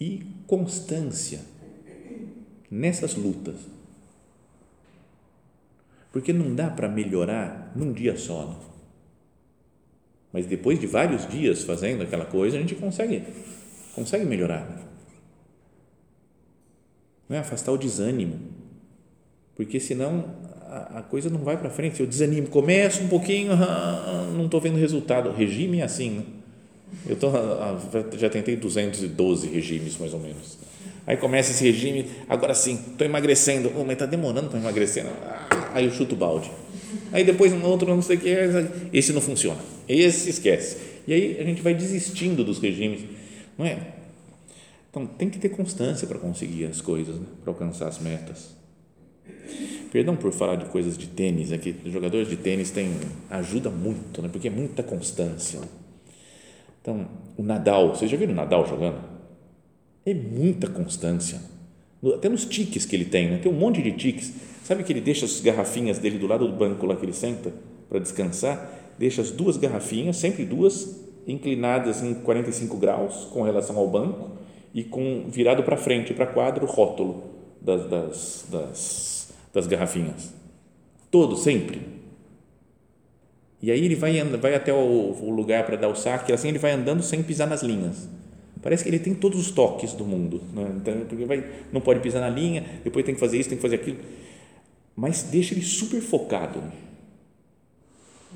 e 0.00 0.24
constância 0.46 1.40
nessas 2.70 3.14
lutas. 3.14 3.56
Porque 6.12 6.32
não 6.32 6.54
dá 6.54 6.70
para 6.70 6.88
melhorar 6.88 7.72
num 7.76 7.92
dia 7.92 8.16
só. 8.16 8.46
Não. 8.46 8.68
Mas 10.32 10.46
depois 10.46 10.78
de 10.78 10.86
vários 10.86 11.26
dias 11.28 11.62
fazendo 11.62 12.02
aquela 12.02 12.24
coisa, 12.24 12.56
a 12.56 12.60
gente 12.60 12.74
consegue, 12.74 13.22
consegue 13.94 14.24
melhorar. 14.24 14.88
Não 17.28 17.36
é 17.36 17.40
afastar 17.40 17.72
o 17.72 17.78
desânimo. 17.78 18.38
Porque 19.54 19.80
senão 19.80 20.34
a, 20.66 20.98
a 20.98 21.02
coisa 21.02 21.28
não 21.28 21.40
vai 21.40 21.56
para 21.56 21.70
frente. 21.70 22.00
Eu 22.00 22.06
desanimo, 22.06 22.48
começo 22.48 23.02
um 23.02 23.08
pouquinho, 23.08 23.52
ah, 23.52 24.30
não 24.34 24.46
estou 24.46 24.60
vendo 24.60 24.76
resultado. 24.76 25.30
Regime 25.32 25.80
é 25.80 25.84
assim, 25.84 26.10
né? 26.10 26.24
Eu 27.06 27.16
tô, 27.16 27.30
já 28.16 28.30
tentei 28.30 28.56
212 28.56 29.46
regimes, 29.48 29.98
mais 29.98 30.14
ou 30.14 30.20
menos. 30.20 30.58
Aí 31.08 31.16
começa 31.16 31.52
esse 31.52 31.64
regime, 31.64 32.04
agora 32.28 32.54
sim, 32.54 32.78
estou 32.90 33.06
emagrecendo, 33.06 33.72
oh, 33.74 33.78
mas 33.78 33.92
está 33.92 34.04
demorando 34.04 34.50
para 34.50 34.58
emagrecendo. 34.58 35.08
Ah, 35.22 35.70
aí 35.72 35.86
eu 35.86 35.90
chuto 35.90 36.14
o 36.14 36.18
balde. 36.18 36.50
Aí 37.10 37.24
depois 37.24 37.50
um 37.50 37.64
outro, 37.64 37.88
não 37.88 38.02
sei 38.02 38.18
o 38.18 38.20
que, 38.20 38.28
esse 38.92 39.10
não 39.14 39.22
funciona, 39.22 39.58
esse 39.88 40.28
esquece. 40.28 40.76
E 41.06 41.14
aí 41.14 41.38
a 41.40 41.44
gente 41.44 41.62
vai 41.62 41.72
desistindo 41.72 42.44
dos 42.44 42.58
regimes, 42.58 43.06
não 43.56 43.64
é? 43.64 43.78
Então 44.90 45.06
tem 45.06 45.30
que 45.30 45.38
ter 45.38 45.48
constância 45.48 46.06
para 46.06 46.18
conseguir 46.18 46.66
as 46.66 46.82
coisas, 46.82 47.16
né? 47.16 47.24
para 47.42 47.54
alcançar 47.54 47.88
as 47.88 47.98
metas. 47.98 48.54
Perdão 49.90 50.14
por 50.14 50.30
falar 50.30 50.56
de 50.56 50.66
coisas 50.66 50.98
de 50.98 51.06
tênis, 51.06 51.52
aqui 51.52 51.74
jogadores 51.86 52.28
de 52.28 52.36
tênis 52.36 52.70
tem 52.70 52.92
ajuda 53.30 53.70
muito, 53.70 54.20
né? 54.20 54.28
porque 54.30 54.48
é 54.48 54.50
muita 54.50 54.82
constância. 54.82 55.58
Então, 56.82 57.08
o 57.34 57.42
Nadal, 57.42 57.94
vocês 57.94 58.10
já 58.10 58.16
viram 58.18 58.34
o 58.34 58.36
Nadal 58.36 58.66
jogando? 58.66 59.17
É 60.08 60.14
muita 60.14 60.66
constância. 60.68 61.38
Até 62.14 62.30
nos 62.30 62.46
tiques 62.46 62.86
que 62.86 62.96
ele 62.96 63.04
tem, 63.04 63.28
né? 63.28 63.38
tem 63.42 63.52
um 63.52 63.54
monte 63.54 63.82
de 63.82 63.92
tiques. 63.92 64.32
Sabe 64.64 64.82
que 64.82 64.90
ele 64.90 65.02
deixa 65.02 65.26
as 65.26 65.38
garrafinhas 65.40 65.98
dele 65.98 66.18
do 66.18 66.26
lado 66.26 66.46
do 66.48 66.56
banco 66.56 66.86
lá 66.86 66.96
que 66.96 67.04
ele 67.04 67.12
senta 67.12 67.52
para 67.90 67.98
descansar? 67.98 68.94
Deixa 68.98 69.20
as 69.20 69.30
duas 69.30 69.58
garrafinhas, 69.58 70.16
sempre 70.16 70.46
duas, 70.46 71.04
inclinadas 71.26 72.02
em 72.02 72.14
45 72.14 72.76
graus 72.78 73.26
com 73.30 73.42
relação 73.42 73.76
ao 73.76 73.86
banco 73.86 74.30
e 74.72 74.82
com 74.82 75.26
virado 75.28 75.62
para 75.62 75.76
frente, 75.76 76.14
para 76.14 76.26
quadro, 76.26 76.64
rótulo 76.64 77.24
das, 77.60 77.86
das, 77.90 78.46
das, 78.50 79.32
das 79.52 79.66
garrafinhas. 79.66 80.32
Todo, 81.10 81.36
sempre. 81.36 81.82
E 83.60 83.70
aí 83.70 83.84
ele 83.84 83.94
vai, 83.94 84.22
vai 84.22 84.54
até 84.54 84.72
o, 84.72 85.30
lugar 85.30 85.66
para 85.66 85.76
dar 85.76 85.88
o 85.88 85.94
saque, 85.94 86.32
assim 86.32 86.48
ele 86.48 86.58
vai 86.58 86.70
andando 86.70 87.02
sem 87.02 87.22
pisar 87.22 87.46
nas 87.46 87.62
linhas. 87.62 88.08
Parece 88.62 88.82
que 88.82 88.90
ele 88.90 88.98
tem 88.98 89.14
todos 89.14 89.38
os 89.38 89.50
toques 89.50 89.92
do 89.92 90.04
mundo. 90.04 90.42
Né? 90.52 90.72
Então, 90.76 90.94
porque 91.08 91.24
vai, 91.24 91.44
não 91.72 91.80
pode 91.80 92.00
pisar 92.00 92.20
na 92.20 92.28
linha, 92.28 92.64
depois 92.82 93.04
tem 93.04 93.14
que 93.14 93.20
fazer 93.20 93.38
isso, 93.38 93.48
tem 93.48 93.56
que 93.56 93.62
fazer 93.62 93.76
aquilo. 93.76 93.98
Mas 94.96 95.22
deixa 95.22 95.54
ele 95.54 95.62
super 95.62 96.00
focado. 96.00 96.62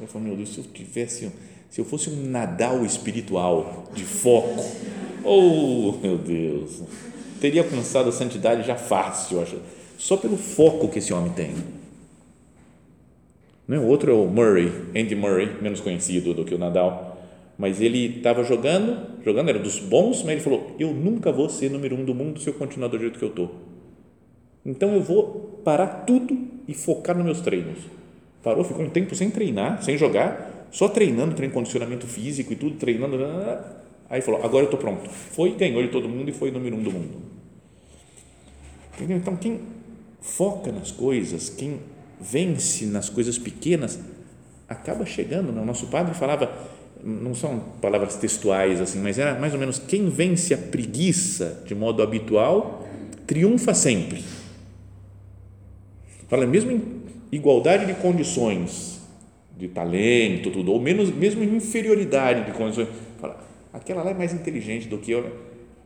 Eu 0.01 0.07
falo, 0.07 0.25
meu 0.25 0.37
Deus, 0.37 0.55
se 0.55 0.59
eu 0.59 0.65
tivesse, 0.65 1.31
se 1.71 1.81
eu 1.81 1.85
fosse 1.85 2.09
um 2.09 2.31
Nadal 2.31 2.85
espiritual 2.85 3.91
de 3.95 4.05
foco, 4.05 4.65
oh 5.25 5.99
meu 6.03 6.17
Deus, 6.17 6.83
teria 7.41 7.63
alcançado 7.63 8.09
a 8.09 8.13
santidade 8.13 8.67
já 8.67 8.77
fácil, 8.77 9.43
acho, 9.43 9.59
só 9.99 10.17
pelo 10.17 10.37
foco 10.37 10.89
que 10.89 10.99
esse 10.99 11.13
homem 11.13 11.33
tem. 11.33 11.55
Né? 13.67 13.79
O 13.79 13.87
outro 13.87 14.11
é 14.11 14.15
o 14.15 14.27
Murray, 14.27 14.73
Andy 14.97 15.15
Murray, 15.15 15.57
menos 15.61 15.81
conhecido 15.81 16.35
do 16.35 16.45
que 16.45 16.55
o 16.55 16.59
Nadal, 16.59 17.12
mas 17.59 17.81
ele 17.81 18.17
estava 18.17 18.43
jogando, 18.43 19.23
jogando, 19.25 19.49
era 19.49 19.59
dos 19.59 19.79
bons, 19.79 20.23
mas 20.23 20.33
ele 20.33 20.41
falou: 20.41 20.75
Eu 20.79 20.93
nunca 20.93 21.31
vou 21.31 21.49
ser 21.49 21.71
número 21.71 21.97
um 21.97 22.05
do 22.05 22.15
mundo 22.15 22.41
se 22.41 22.49
eu 22.49 22.55
continuar 22.55 22.89
do 22.89 22.99
jeito 22.99 23.19
que 23.19 23.25
eu 23.25 23.29
estou. 23.29 23.55
Então 24.65 24.95
eu 24.95 25.03
vou 25.03 25.61
parar 25.65 26.05
tudo 26.07 26.37
e 26.67 26.75
focar 26.75 27.17
nos 27.17 27.25
meus 27.25 27.41
treinos. 27.41 27.79
Parou, 28.43 28.65
ficou 28.65 28.85
um 28.85 28.91
tempo 28.91 29.15
sem 29.15 29.31
treinar, 29.31 29.83
sem 29.83 29.97
jogar, 29.97 30.67
só 30.71 30.89
treinando, 30.89 31.35
treinando 31.35 31.55
condicionamento 31.55 32.07
físico 32.07 32.53
e 32.53 32.57
tudo, 32.57 32.77
treinando. 32.77 33.19
Aí 34.09 34.21
falou: 34.21 34.45
Agora 34.45 34.65
eu 34.65 34.71
estou 34.71 34.81
pronto. 34.81 35.09
Foi, 35.09 35.55
ganhou 35.55 35.83
de 35.83 35.89
todo 35.89 36.09
mundo 36.09 36.29
e 36.29 36.33
foi 36.33 36.51
número 36.51 36.77
um 36.77 36.83
do 36.83 36.91
mundo. 36.91 37.23
Entendeu? 38.95 39.17
Então, 39.17 39.37
quem 39.37 39.61
foca 40.21 40.71
nas 40.71 40.91
coisas, 40.91 41.49
quem 41.49 41.81
vence 42.21 42.87
nas 42.87 43.09
coisas 43.09 43.39
pequenas, 43.39 43.99
acaba 44.69 45.05
chegando. 45.05 45.53
Né? 45.53 45.61
O 45.61 45.65
nosso 45.65 45.87
padre 45.89 46.15
falava, 46.15 46.51
não 47.05 47.35
são 47.35 47.59
palavras 47.81 48.17
textuais 48.17 48.81
assim, 48.81 49.01
mas 49.01 49.19
era 49.19 49.39
mais 49.39 49.53
ou 49.53 49.59
menos 49.59 49.79
quem 49.79 50.09
vence 50.09 50.55
a 50.55 50.59
preguiça 50.59 51.63
de 51.67 51.75
modo 51.75 52.03
habitual 52.03 52.89
triunfa 53.27 53.75
sempre. 53.75 54.23
Fala 56.29 56.47
mesmo 56.47 56.71
em 56.71 56.83
igualdade 57.31 57.87
de 57.87 57.95
condições, 57.95 59.01
de 59.57 59.69
talento, 59.69 60.51
tudo, 60.51 60.73
ou 60.73 60.81
menos 60.81 61.15
mesmo 61.15 61.43
em 61.43 61.57
inferioridade 61.57 62.45
de 62.47 62.53
condições. 62.53 62.89
Fala, 63.21 63.39
aquela 63.73 64.03
lá 64.03 64.11
é 64.11 64.15
mais 64.15 64.33
inteligente 64.33 64.89
do 64.89 64.99
que 64.99 65.11
eu. 65.11 65.23
Né? 65.23 65.31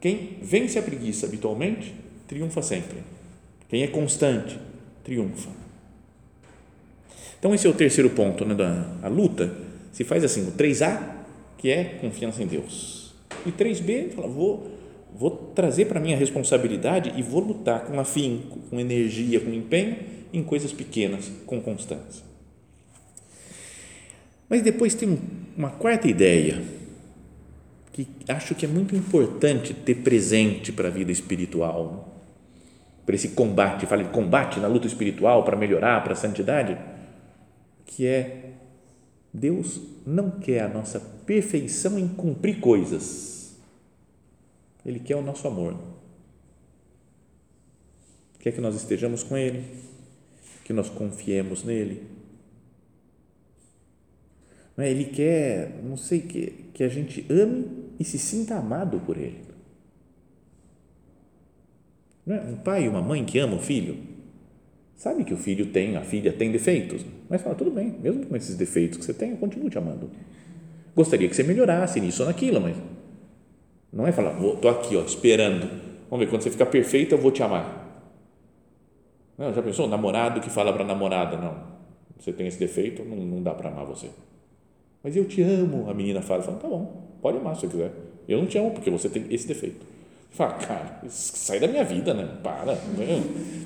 Quem 0.00 0.38
vence 0.42 0.79
a 0.79 0.83
preguiça 0.83 1.26
habitualmente 1.26 1.94
triunfa 2.29 2.62
sempre. 2.62 2.98
Quem 3.68 3.83
é 3.83 3.87
constante 3.87 4.59
triunfa. 5.02 5.50
Então, 7.38 7.55
esse 7.55 7.66
é 7.66 7.70
o 7.70 7.74
terceiro 7.74 8.11
ponto 8.11 8.44
né, 8.44 8.55
da 8.55 8.87
a 9.02 9.09
luta. 9.09 9.65
Se 9.96 10.04
faz 10.04 10.22
assim: 10.22 10.46
o 10.46 10.52
3A, 10.52 11.00
que 11.56 11.70
é 11.70 11.85
confiança 11.85 12.42
em 12.42 12.46
Deus, 12.46 13.14
e 13.46 13.50
3B, 13.50 14.11
fala, 14.11 14.28
vou, 14.28 14.70
vou 15.11 15.30
trazer 15.30 15.87
para 15.87 15.98
mim 15.98 16.12
a 16.12 16.18
responsabilidade 16.18 17.14
e 17.16 17.22
vou 17.22 17.40
lutar 17.40 17.87
com 17.87 17.98
afinco, 17.98 18.59
com 18.68 18.78
energia, 18.78 19.40
com 19.40 19.50
empenho 19.50 19.96
em 20.35 20.42
coisas 20.42 20.70
pequenas, 20.70 21.32
com 21.46 21.62
constância. 21.62 22.22
Mas 24.50 24.61
depois 24.61 24.94
tem 24.94 25.18
uma 25.56 25.70
quarta 25.70 26.06
ideia 26.06 26.62
que 27.90 28.06
acho 28.28 28.54
que 28.54 28.66
é 28.66 28.68
muito 28.68 28.94
importante 28.94 29.72
ter 29.72 29.94
presente 29.94 30.72
para 30.72 30.88
a 30.88 30.90
vida 30.90 31.11
espiritual, 31.11 32.22
para 33.06 33.14
esse 33.14 33.28
combate, 33.28 33.87
fala 33.87 34.04
de 34.04 34.11
combate 34.11 34.61
na 34.61 34.68
luta 34.68 34.87
espiritual 34.87 35.42
para 35.42 35.56
melhorar, 35.56 36.04
para 36.04 36.12
a 36.12 36.16
santidade 36.16 36.76
que 37.87 38.06
é 38.06 38.56
Deus 39.37 39.79
não 40.07 40.31
quer 40.31 40.62
a 40.62 40.68
nossa 40.68 40.99
perfeição 40.99 41.99
em 41.99 42.09
cumprir 42.09 42.59
coisas. 42.59 43.55
Ele 44.85 44.99
quer 44.99 45.14
o 45.16 45.22
nosso 45.22 45.46
amor. 45.46 45.77
Quer 48.38 48.53
que 48.53 48.61
nós 48.62 48.75
estejamos 48.75 49.22
com 49.22 49.37
Ele, 49.37 49.62
que 50.64 50.72
nós 50.72 50.88
confiemos 50.88 51.62
nele. 51.64 52.05
É? 54.79 54.90
Ele 54.90 55.05
quer, 55.05 55.83
não 55.85 55.99
sei, 55.99 56.20
que, 56.20 56.70
que 56.72 56.83
a 56.83 56.88
gente 56.88 57.27
ame 57.29 57.90
e 58.01 58.05
se 58.05 58.18
sinta 58.18 58.55
amado 58.55 59.01
por 59.01 59.18
Ele. 59.18 59.44
É? 62.27 62.40
Um 62.40 62.57
pai 62.57 62.87
e 62.87 62.88
uma 62.88 63.03
mãe 63.03 63.22
que 63.22 63.38
amam 63.38 63.59
o 63.59 63.62
filho, 63.62 63.99
sabe 64.96 65.25
que 65.25 65.35
o 65.35 65.37
filho 65.37 65.66
tem, 65.72 65.96
a 65.96 66.03
filha 66.03 66.33
tem 66.33 66.51
defeitos, 66.51 67.05
mas 67.28 67.42
fala, 67.42 67.54
tudo 67.54 67.70
bem, 67.70 67.90
mesmo 68.00 68.26
com 68.26 68.36
esses 68.36 68.56
defeitos 68.56 68.98
que 68.98 69.04
você 69.04 69.14
tem, 69.14 69.30
eu 69.30 69.36
continuo 69.36 69.68
te 69.68 69.78
amando. 69.78 70.10
Gostaria 70.94 71.28
que 71.28 71.34
você 71.34 71.42
melhorasse 71.42 72.00
nisso 72.00 72.22
ou 72.22 72.28
naquilo, 72.28 72.60
mas 72.60 72.76
não 73.92 74.06
é 74.06 74.12
falar, 74.12 74.32
estou 74.40 74.70
aqui, 74.70 74.96
ó, 74.96 75.02
esperando. 75.02 75.68
Vamos 76.08 76.24
ver, 76.24 76.30
quando 76.30 76.42
você 76.42 76.50
ficar 76.50 76.66
perfeito, 76.66 77.14
eu 77.14 77.18
vou 77.18 77.30
te 77.30 77.42
amar. 77.42 77.84
Não, 79.36 79.52
já 79.52 79.62
pensou? 79.62 79.86
Namorado 79.88 80.40
que 80.40 80.48
fala 80.48 80.72
para 80.72 80.84
namorada, 80.84 81.36
não, 81.36 81.56
você 82.18 82.32
tem 82.32 82.46
esse 82.46 82.58
defeito, 82.58 83.04
não, 83.04 83.16
não 83.16 83.42
dá 83.42 83.52
para 83.52 83.68
amar 83.68 83.84
você. 83.84 84.08
Mas 85.02 85.14
eu 85.16 85.24
te 85.24 85.42
amo, 85.42 85.90
a 85.90 85.94
menina 85.94 86.22
fala, 86.22 86.42
fala, 86.42 86.56
tá 86.56 86.68
bom, 86.68 87.08
pode 87.20 87.38
amar 87.38 87.54
se 87.54 87.62
você 87.62 87.68
quiser. 87.68 87.92
Eu 88.28 88.38
não 88.38 88.46
te 88.46 88.58
amo 88.58 88.70
porque 88.70 88.90
você 88.90 89.08
tem 89.08 89.26
esse 89.30 89.46
defeito. 89.46 89.84
Fala, 90.30 90.54
cara, 90.54 91.00
sai 91.08 91.60
da 91.60 91.68
minha 91.68 91.84
vida, 91.84 92.12
né? 92.12 92.28
Para. 92.42 92.76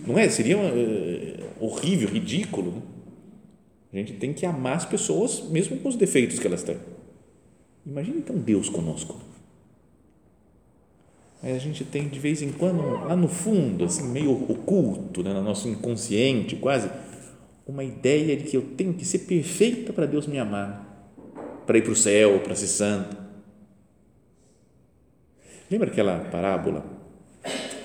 Não 0.06 0.18
é? 0.18 0.28
Seria 0.28 0.56
uh, 0.56 1.64
horrível, 1.64 2.08
ridículo. 2.08 2.72
Né? 2.72 2.82
A 3.92 3.96
gente 3.96 4.12
tem 4.14 4.32
que 4.32 4.46
amar 4.46 4.76
as 4.76 4.84
pessoas 4.84 5.42
mesmo 5.50 5.76
com 5.78 5.88
os 5.88 5.96
defeitos 5.96 6.38
que 6.38 6.46
elas 6.46 6.62
têm. 6.62 6.76
Imagina 7.84 8.18
então 8.18 8.36
Deus 8.36 8.68
conosco. 8.68 9.16
Aí 11.42 11.52
a 11.52 11.58
gente 11.58 11.84
tem 11.84 12.08
de 12.08 12.18
vez 12.18 12.42
em 12.42 12.52
quando, 12.52 12.82
lá 12.82 13.16
no 13.16 13.26
fundo, 13.26 13.84
assim, 13.84 14.06
meio 14.08 14.30
oculto, 14.50 15.22
né, 15.22 15.32
no 15.32 15.42
nosso 15.42 15.68
inconsciente 15.68 16.54
quase, 16.56 16.90
uma 17.66 17.82
ideia 17.82 18.36
de 18.36 18.44
que 18.44 18.56
eu 18.56 18.62
tenho 18.62 18.92
que 18.92 19.04
ser 19.04 19.20
perfeita 19.20 19.92
para 19.92 20.06
Deus 20.06 20.26
me 20.26 20.38
amar, 20.38 20.86
para 21.66 21.78
ir 21.78 21.82
para 21.82 21.92
o 21.92 21.96
céu, 21.96 22.40
para 22.40 22.54
ser 22.54 22.66
santo. 22.66 23.16
Lembra 25.70 25.88
aquela 25.88 26.18
parábola? 26.18 26.84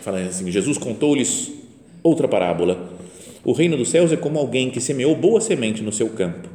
Fala 0.02 0.20
assim: 0.20 0.52
Jesus 0.52 0.78
contou-lhes 0.78 1.52
outra 2.04 2.28
parábola. 2.28 2.94
O 3.45 3.51
reino 3.51 3.77
dos 3.77 3.89
céus 3.89 4.12
é 4.12 4.17
como 4.17 4.39
alguém 4.39 4.71
que 4.71 4.81
semeou 4.81 5.15
boa 5.15 5.39
semente 5.39 5.84
no 5.84 5.93
seu 5.93 6.10
campo. 6.10 6.49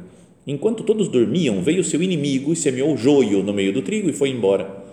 Enquanto 0.45 0.83
todos 0.83 1.07
dormiam, 1.07 1.63
veio 1.63 1.85
seu 1.85 2.03
inimigo 2.03 2.51
e 2.51 2.55
semeou 2.55 2.97
joio 2.97 3.41
no 3.41 3.53
meio 3.53 3.71
do 3.71 3.81
trigo 3.81 4.09
e 4.09 4.13
foi 4.13 4.27
embora. 4.29 4.83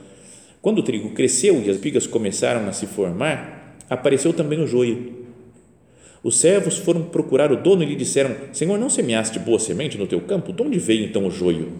Quando 0.63 0.79
o 0.79 0.83
trigo 0.85 1.11
cresceu 1.11 1.57
e 1.57 1.69
as 1.69 1.75
espigas 1.75 2.07
começaram 2.07 2.69
a 2.69 2.73
se 2.73 2.87
formar, 2.87 3.77
apareceu 3.91 4.33
também 4.33 4.61
o 4.61 4.67
joio. 4.67 5.27
Os 6.23 6.39
servos 6.39 6.79
foram 6.79 7.03
procurar 7.03 7.51
o 7.51 7.57
dono 7.57 7.83
e 7.83 7.87
lhe 7.87 7.97
disseram: 7.97 8.37
Senhor, 8.53 8.79
não 8.79 8.89
semeaste 8.89 9.41
boa 9.41 9.59
semente 9.59 9.99
no 9.99 10.07
teu 10.07 10.21
campo? 10.21 10.53
De 10.53 10.63
onde 10.63 10.79
veio 10.79 11.05
então 11.05 11.27
o 11.27 11.31
joio? 11.33 11.73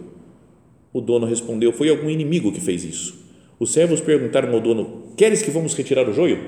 O 0.93 1.01
dono 1.01 1.27
respondeu: 1.27 1.73
Foi 1.73 1.89
algum 1.89 2.11
inimigo 2.11 2.51
que 2.51 2.61
fez 2.61 2.83
isso. 2.83 3.25
Os 3.61 3.73
servos 3.73 4.01
perguntaram 4.01 4.53
ao 4.53 4.61
dono: 4.61 5.13
Queres 5.17 5.43
que 5.43 5.51
vamos 5.51 5.75
retirar 5.75 6.09
o 6.09 6.13
joio? 6.13 6.41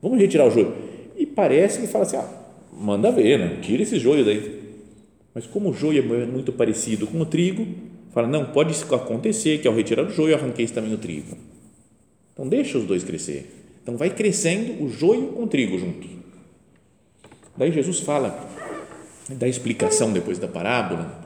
Vamos 0.00 0.18
retirar 0.18 0.48
o 0.48 0.50
joio. 0.50 0.74
E 1.16 1.26
parece 1.26 1.80
que 1.80 1.86
fala 1.86 2.04
assim: 2.04 2.16
ah, 2.16 2.41
manda 2.72 3.10
ver, 3.10 3.38
né? 3.38 3.58
tira 3.60 3.82
esse 3.82 3.98
joio 3.98 4.24
daí. 4.24 4.60
Mas 5.34 5.46
como 5.46 5.70
o 5.70 5.74
joio 5.74 6.14
é 6.14 6.26
muito 6.26 6.52
parecido 6.52 7.06
com 7.06 7.20
o 7.20 7.26
trigo, 7.26 7.66
fala: 8.12 8.28
não, 8.28 8.46
pode 8.46 8.74
acontecer 8.84 9.58
que 9.58 9.68
ao 9.68 9.74
retirar 9.74 10.04
o 10.04 10.10
joio 10.10 10.34
arranqueis 10.34 10.70
também 10.70 10.92
o 10.92 10.98
trigo. 10.98 11.36
Então 12.32 12.48
deixa 12.48 12.78
os 12.78 12.84
dois 12.84 13.04
crescer, 13.04 13.68
Então 13.82 13.96
vai 13.96 14.10
crescendo 14.10 14.82
o 14.82 14.88
joio 14.88 15.28
com 15.28 15.44
o 15.44 15.46
trigo 15.46 15.78
juntos. 15.78 16.10
Daí 17.56 17.70
Jesus 17.70 18.00
fala, 18.00 18.48
dá 19.28 19.46
explicação 19.46 20.12
depois 20.12 20.38
da 20.38 20.48
parábola, 20.48 21.22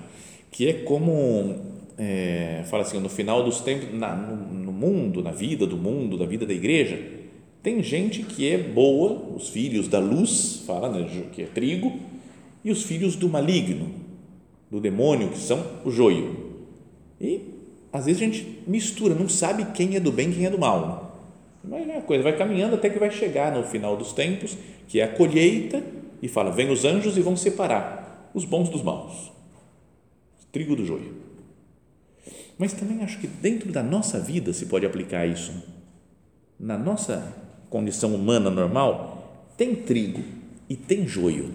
que 0.50 0.68
é 0.68 0.72
como 0.72 1.54
é, 1.96 2.64
fala 2.66 2.82
assim, 2.82 2.98
no 2.98 3.08
final 3.08 3.42
dos 3.44 3.60
tempos, 3.60 3.92
na, 3.92 4.14
no, 4.14 4.36
no, 4.36 4.72
mundo, 4.72 5.22
na 5.22 5.30
vida 5.30 5.66
do 5.66 5.76
mundo, 5.76 6.18
da 6.18 6.26
vida 6.26 6.44
da 6.44 6.52
igreja, 6.52 6.98
tem 7.62 7.82
gente 7.82 8.22
que 8.22 8.48
é 8.48 8.58
boa, 8.58 9.34
os 9.34 9.48
filhos 9.48 9.88
da 9.88 9.98
luz, 9.98 10.62
fala 10.66 10.88
né, 10.88 11.26
que 11.32 11.42
é 11.42 11.46
trigo, 11.46 11.92
e 12.64 12.70
os 12.70 12.82
filhos 12.82 13.16
do 13.16 13.28
maligno, 13.28 13.90
do 14.70 14.80
demônio, 14.80 15.30
que 15.30 15.38
são 15.38 15.64
o 15.84 15.90
joio. 15.90 16.64
E 17.20 17.40
às 17.92 18.06
vezes 18.06 18.22
a 18.22 18.24
gente 18.24 18.62
mistura, 18.66 19.14
não 19.14 19.28
sabe 19.28 19.64
quem 19.72 19.96
é 19.96 20.00
do 20.00 20.12
bem, 20.12 20.32
quem 20.32 20.46
é 20.46 20.50
do 20.50 20.58
mal. 20.58 21.06
Mas 21.64 21.88
a 21.90 22.00
coisa 22.00 22.22
vai 22.22 22.36
caminhando 22.36 22.74
até 22.74 22.88
que 22.88 22.98
vai 22.98 23.10
chegar 23.10 23.52
no 23.52 23.64
final 23.64 23.96
dos 23.96 24.12
tempos, 24.12 24.56
que 24.86 25.00
é 25.00 25.04
a 25.04 25.08
colheita, 25.08 25.82
e 26.22 26.28
fala: 26.28 26.50
vem 26.50 26.70
os 26.70 26.84
anjos 26.84 27.16
e 27.16 27.20
vão 27.20 27.36
separar 27.36 28.30
os 28.34 28.44
bons 28.44 28.68
dos 28.68 28.82
maus, 28.82 29.32
trigo 30.52 30.76
do 30.76 30.84
joio. 30.84 31.14
Mas 32.58 32.72
também 32.72 33.02
acho 33.02 33.18
que 33.18 33.26
dentro 33.26 33.70
da 33.72 33.82
nossa 33.82 34.18
vida 34.18 34.52
se 34.52 34.66
pode 34.66 34.86
aplicar 34.86 35.26
isso. 35.26 35.52
Na 36.58 36.78
nossa 36.78 37.45
condição 37.68 38.14
humana 38.14 38.50
normal, 38.50 39.46
tem 39.56 39.74
trigo 39.74 40.22
e 40.68 40.76
tem 40.76 41.06
joio. 41.06 41.50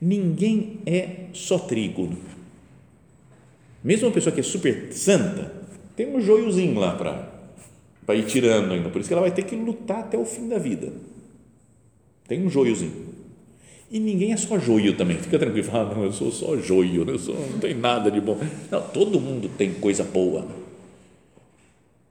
Ninguém 0.00 0.80
é 0.84 1.26
só 1.32 1.58
trigo. 1.58 2.16
Mesmo 3.82 4.08
uma 4.08 4.14
pessoa 4.14 4.32
que 4.32 4.40
é 4.40 4.42
super 4.42 4.92
santa, 4.92 5.52
tem 5.94 6.14
um 6.14 6.20
joiozinho 6.20 6.78
lá 6.78 6.94
para 6.94 8.14
ir 8.14 8.26
tirando 8.26 8.72
ainda. 8.72 8.88
Por 8.90 9.00
isso 9.00 9.08
que 9.08 9.14
ela 9.14 9.22
vai 9.22 9.30
ter 9.30 9.44
que 9.44 9.56
lutar 9.56 10.00
até 10.00 10.18
o 10.18 10.24
fim 10.24 10.48
da 10.48 10.58
vida. 10.58 10.92
Tem 12.28 12.44
um 12.44 12.50
joiozinho. 12.50 13.06
E 13.90 14.00
ninguém 14.00 14.32
é 14.32 14.36
só 14.36 14.58
joio 14.58 14.96
também, 14.96 15.16
fica 15.16 15.38
tranquilo, 15.38 15.64
fala, 15.64 15.94
não, 15.94 16.02
eu 16.02 16.12
sou 16.12 16.32
só 16.32 16.56
joio, 16.56 17.08
eu 17.08 17.18
sou, 17.20 17.36
não 17.52 17.60
tem 17.60 17.72
nada 17.72 18.10
de 18.10 18.20
bom. 18.20 18.36
Não, 18.68 18.82
todo 18.82 19.20
mundo 19.20 19.48
tem 19.56 19.72
coisa 19.74 20.02
boa. 20.02 20.44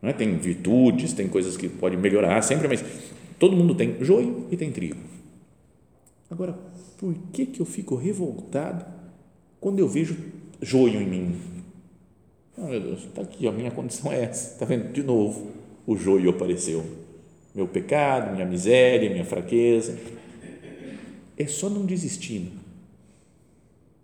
Não 0.05 0.11
é? 0.11 0.13
Tem 0.13 0.37
virtudes, 0.37 1.13
tem 1.13 1.27
coisas 1.27 1.57
que 1.57 1.67
pode 1.67 1.97
melhorar 1.97 2.39
sempre, 2.43 2.67
mas 2.67 2.85
todo 3.39 3.57
mundo 3.57 3.73
tem 3.73 3.97
joio 4.01 4.45
e 4.51 4.55
tem 4.55 4.71
trigo. 4.71 4.97
Agora, 6.29 6.55
por 6.99 7.15
que, 7.33 7.47
que 7.47 7.59
eu 7.59 7.65
fico 7.65 7.95
revoltado 7.95 8.85
quando 9.59 9.79
eu 9.79 9.89
vejo 9.89 10.15
joio 10.61 11.01
em 11.01 11.07
mim? 11.07 11.35
Oh, 12.55 12.67
meu 12.67 12.79
Deus, 12.79 12.99
está 13.05 13.23
aqui, 13.23 13.47
a 13.47 13.51
minha 13.51 13.71
condição 13.71 14.11
é 14.11 14.25
essa, 14.25 14.53
está 14.53 14.63
vendo? 14.63 14.93
De 14.93 15.01
novo, 15.01 15.47
o 15.87 15.97
joio 15.97 16.29
apareceu. 16.29 16.85
Meu 17.55 17.67
pecado, 17.67 18.31
minha 18.31 18.45
miséria, 18.45 19.09
minha 19.09 19.25
fraqueza 19.25 19.97
é 21.35 21.47
só 21.47 21.67
não 21.67 21.83
desistir. 21.83 22.51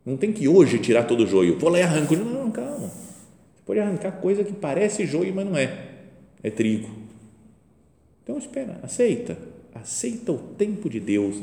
Não 0.04 0.18
tem 0.18 0.34
que 0.34 0.48
hoje 0.48 0.80
tirar 0.80 1.04
todo 1.04 1.26
o 1.26 1.28
joio. 1.28 1.60
Vou 1.60 1.70
lá 1.70 1.78
e 1.78 1.84
arranco. 1.84 2.16
Não, 2.16 2.50
calma. 2.50 2.88
Você 2.88 3.62
pode 3.64 3.80
arrancar 3.80 4.14
coisa 4.14 4.44
que 4.44 4.52
parece 4.52 5.06
joio, 5.06 5.32
mas 5.36 5.46
não 5.46 5.56
é. 5.56 5.90
É 6.43 6.49
trigo. 6.49 6.89
Então 8.23 8.38
espera, 8.38 8.80
aceita. 8.84 9.38
Aceita 9.73 10.32
o 10.32 10.38
tempo 10.38 10.89
de 10.89 10.99
Deus. 10.99 11.36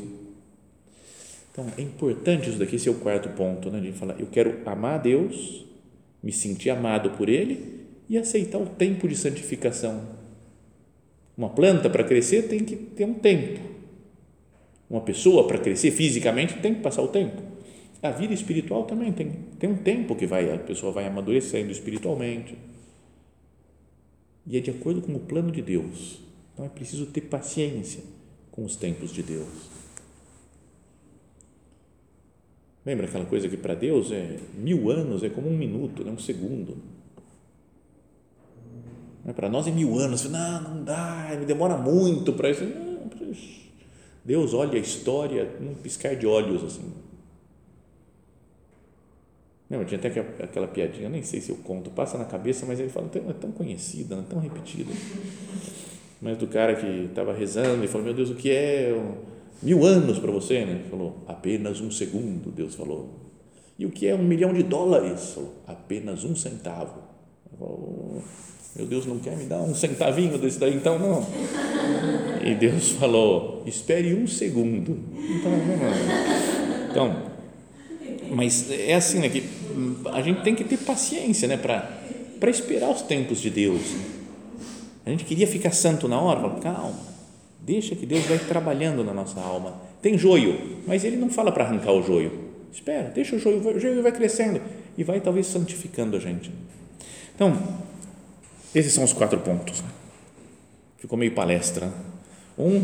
Então 1.51 1.65
é 1.77 1.81
importante 1.81 2.49
isso 2.49 2.59
daqui, 2.59 2.75
esse 2.75 2.87
é 2.87 2.91
o 2.91 2.95
quarto 2.95 3.29
ponto, 3.29 3.69
né? 3.69 3.79
De 3.79 3.91
falar, 3.91 4.19
eu 4.19 4.27
quero 4.27 4.61
amar 4.65 4.95
a 4.95 5.01
Deus, 5.01 5.65
me 6.21 6.31
sentir 6.31 6.69
amado 6.69 7.11
por 7.11 7.27
Ele 7.27 7.85
e 8.07 8.17
aceitar 8.17 8.59
o 8.59 8.65
tempo 8.65 9.07
de 9.07 9.15
santificação. 9.15 10.01
Uma 11.37 11.49
planta 11.49 11.89
para 11.89 12.03
crescer 12.03 12.43
tem 12.43 12.59
que 12.59 12.75
ter 12.75 13.05
um 13.05 13.13
tempo 13.13 13.69
uma 14.89 15.01
pessoa, 15.01 15.45
para 15.45 15.59
crescer 15.59 15.91
fisicamente, 15.91 16.55
tem 16.55 16.73
que 16.73 16.81
passar 16.81 17.03
o 17.03 17.09
tempo. 17.09 17.41
A 18.01 18.09
vida 18.09 18.33
espiritual 18.33 18.85
também 18.85 19.11
tem, 19.11 19.31
tem 19.59 19.69
um 19.69 19.77
tempo 19.77 20.15
que 20.15 20.25
vai, 20.25 20.51
a 20.51 20.57
pessoa 20.57 20.91
vai 20.91 21.05
amadurecendo 21.05 21.71
espiritualmente. 21.71 22.57
E 24.49 24.57
é 24.57 24.59
de 24.59 24.71
acordo 24.71 24.99
com 25.01 25.13
o 25.13 25.19
plano 25.19 25.51
de 25.51 25.61
Deus. 25.61 26.19
Então 26.51 26.65
é 26.65 26.69
preciso 26.69 27.05
ter 27.05 27.21
paciência 27.21 28.03
com 28.51 28.65
os 28.65 28.75
tempos 28.75 29.13
de 29.13 29.21
Deus. 29.21 29.47
Lembra 32.83 33.05
aquela 33.05 33.25
coisa 33.25 33.47
que 33.47 33.55
para 33.55 33.75
Deus 33.75 34.11
é 34.11 34.39
mil 34.57 34.89
anos, 34.89 35.23
é 35.23 35.29
como 35.29 35.47
um 35.47 35.55
minuto, 35.55 36.03
né? 36.03 36.11
um 36.11 36.17
segundo. 36.17 36.77
Para 39.35 39.47
nós 39.47 39.67
é 39.67 39.71
mil 39.71 39.99
anos, 39.99 40.27
não, 40.27 40.61
não 40.61 40.83
dá, 40.83 41.35
demora 41.45 41.77
muito 41.77 42.33
para 42.33 42.49
isso. 42.49 42.63
Deus 44.25 44.55
olha 44.55 44.73
a 44.73 44.81
história 44.81 45.55
num 45.59 45.75
piscar 45.75 46.15
de 46.15 46.25
olhos 46.25 46.63
assim. 46.63 46.91
Não, 49.69 49.85
tinha 49.85 49.99
até 49.99 50.07
aquela 50.43 50.67
piadinha, 50.67 51.07
nem 51.09 51.21
sei 51.21 51.39
se 51.39 51.51
eu 51.51 51.57
conto, 51.57 51.91
passa 51.91 52.17
na 52.17 52.25
cabeça, 52.25 52.65
mas 52.65 52.79
ele 52.79 52.89
fala, 52.89 53.09
é 53.29 53.33
tão 53.33 53.51
conhecida, 53.51 54.15
é 54.15 54.23
tão 54.27 54.39
repetida. 54.39 54.91
Mas 56.19 56.37
do 56.37 56.47
cara 56.47 56.75
que 56.75 57.05
estava 57.05 57.33
rezando 57.33 57.85
e 57.85 57.87
falou, 57.87 58.05
meu 58.05 58.13
Deus, 58.15 58.31
o 58.31 58.35
que 58.35 58.49
é 58.49 58.99
mil 59.61 59.85
anos 59.85 60.17
para 60.17 60.31
você? 60.31 60.65
Né? 60.65 60.71
Ele 60.71 60.89
falou, 60.89 61.23
apenas 61.27 61.79
um 61.81 61.91
segundo, 61.91 62.49
Deus 62.51 62.73
falou. 62.73 63.09
E 63.77 63.85
o 63.85 63.91
que 63.91 64.07
é 64.07 64.15
um 64.15 64.23
milhão 64.23 64.53
de 64.53 64.63
dólares? 64.63 65.33
Falou, 65.35 65.53
apenas 65.67 66.23
um 66.23 66.35
centavo. 66.35 67.03
Falou, 67.57 68.23
meu 68.75 68.87
Deus 68.87 69.05
não 69.05 69.19
quer 69.19 69.37
me 69.37 69.45
dar 69.45 69.61
um 69.61 69.75
centavinho 69.75 70.37
desse 70.39 70.59
daí, 70.59 70.75
então 70.75 70.97
não. 70.97 71.25
E 72.43 72.55
Deus 72.55 72.91
falou: 72.91 73.63
espere 73.65 74.13
um 74.13 74.27
segundo. 74.27 74.99
Então, 75.15 75.51
então 76.89 77.29
mas 78.31 78.69
é 78.69 78.93
assim, 78.93 79.19
né, 79.19 79.29
que 79.29 79.43
a 80.13 80.21
gente 80.21 80.41
tem 80.41 80.55
que 80.55 80.63
ter 80.63 80.77
paciência 80.77 81.47
né, 81.47 81.57
para 81.57 82.49
esperar 82.49 82.89
os 82.89 83.01
tempos 83.01 83.39
de 83.41 83.49
Deus. 83.49 83.81
A 85.05 85.09
gente 85.09 85.25
queria 85.25 85.47
ficar 85.47 85.71
santo 85.71 86.07
na 86.07 86.19
hora, 86.19 86.41
fala, 86.41 86.59
calma, 86.59 86.99
deixa 87.61 87.95
que 87.95 88.05
Deus 88.05 88.25
vai 88.25 88.37
trabalhando 88.37 89.03
na 89.03 89.13
nossa 89.13 89.39
alma. 89.39 89.81
Tem 90.01 90.17
joio, 90.17 90.79
mas 90.87 91.03
ele 91.03 91.17
não 91.17 91.29
fala 91.29 91.51
para 91.51 91.65
arrancar 91.65 91.91
o 91.93 92.03
joio. 92.03 92.49
Espera, 92.71 93.09
deixa 93.09 93.35
o 93.35 93.39
joio, 93.39 93.59
o 93.59 93.79
joio 93.79 94.03
vai 94.03 94.11
crescendo 94.11 94.61
e 94.97 95.03
vai 95.03 95.19
talvez 95.19 95.47
santificando 95.47 96.15
a 96.15 96.19
gente. 96.19 96.51
Então, 97.35 97.57
esses 98.73 98.93
são 98.93 99.03
os 99.03 99.13
quatro 99.13 99.39
pontos. 99.39 99.83
Ficou 100.97 101.17
meio 101.17 101.31
palestra. 101.31 101.91
Um, 102.57 102.83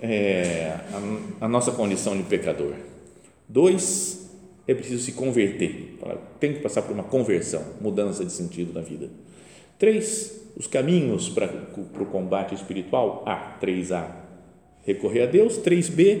é 0.00 0.76
a, 1.40 1.44
a 1.46 1.48
nossa 1.48 1.72
condição 1.72 2.16
de 2.16 2.22
pecador. 2.24 2.74
Dois, 3.48 4.21
é 4.66 4.74
preciso 4.74 5.02
se 5.02 5.12
converter. 5.12 5.98
Tem 6.38 6.54
que 6.54 6.60
passar 6.60 6.82
por 6.82 6.92
uma 6.92 7.04
conversão, 7.04 7.62
mudança 7.80 8.24
de 8.24 8.32
sentido 8.32 8.72
na 8.72 8.80
vida. 8.80 9.10
Três, 9.78 10.40
os 10.56 10.66
caminhos 10.66 11.28
para, 11.28 11.48
para 11.48 12.02
o 12.02 12.06
combate 12.06 12.54
espiritual. 12.54 13.24
A, 13.26 13.58
3A, 13.60 14.06
recorrer 14.84 15.22
a 15.22 15.26
Deus. 15.26 15.58
3B, 15.58 16.20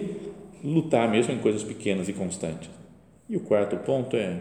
lutar 0.64 1.08
mesmo 1.10 1.32
em 1.32 1.38
coisas 1.38 1.62
pequenas 1.62 2.08
e 2.08 2.12
constantes. 2.12 2.68
E 3.28 3.36
o 3.36 3.40
quarto 3.40 3.76
ponto 3.78 4.16
é 4.16 4.40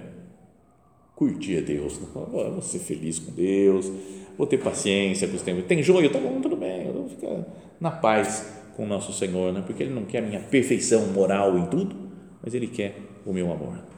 curtir 1.16 1.60
a 1.60 1.62
Deus. 1.62 1.98
Vou 2.14 2.62
ser 2.62 2.80
feliz 2.80 3.20
com 3.20 3.32
Deus, 3.32 3.92
vou 4.36 4.48
ter 4.48 4.58
paciência 4.58 5.28
com 5.28 5.36
os 5.36 5.44
tempos. 5.44 5.66
Tem 5.66 5.84
joio? 5.84 6.10
Tá 6.10 6.20
bom, 6.20 6.42
tudo 6.42 6.56
bem, 6.56 6.88
eu 6.88 6.94
vou 6.94 7.10
ficar 7.10 7.46
na 7.80 7.92
paz 7.92 8.52
com 8.76 8.86
o 8.86 8.88
nosso 8.88 9.14
Senhor, 9.14 9.54
né? 9.54 9.62
porque 9.64 9.84
Ele 9.84 9.94
não 9.94 10.06
quer 10.06 10.20
a 10.20 10.22
minha 10.22 10.40
perfeição 10.40 11.06
moral 11.08 11.58
em 11.60 11.68
tudo, 11.68 11.96
mas 12.42 12.56
Ele 12.56 12.66
quer 12.66 12.96
o 13.24 13.34
meu 13.34 13.52
amor. 13.52 13.91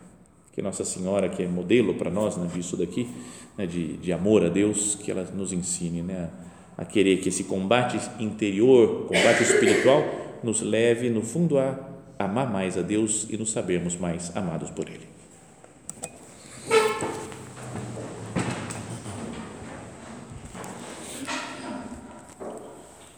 Que 0.53 0.61
Nossa 0.61 0.85
Senhora, 0.85 1.27
que 1.29 1.41
é 1.41 1.47
modelo 1.47 1.95
para 1.95 2.11
nós 2.11 2.37
né, 2.37 2.47
disso 2.53 2.77
daqui, 2.77 3.09
né, 3.57 3.65
de, 3.65 3.97
de 3.97 4.13
amor 4.13 4.45
a 4.45 4.49
Deus, 4.49 4.93
que 4.93 5.09
ela 5.09 5.23
nos 5.33 5.51
ensine 5.51 6.03
né, 6.03 6.29
a 6.77 6.85
querer 6.85 7.17
que 7.17 7.29
esse 7.29 7.45
combate 7.45 7.99
interior, 8.19 9.07
combate 9.07 9.41
espiritual, 9.41 10.03
nos 10.43 10.61
leve, 10.61 11.09
no 11.09 11.23
fundo, 11.23 11.57
a 11.57 11.79
amar 12.19 12.51
mais 12.51 12.77
a 12.77 12.81
Deus 12.81 13.25
e 13.31 13.37
nos 13.37 13.51
sabermos 13.51 13.95
mais 13.95 14.35
amados 14.35 14.69
por 14.69 14.87
Ele. 14.87 15.11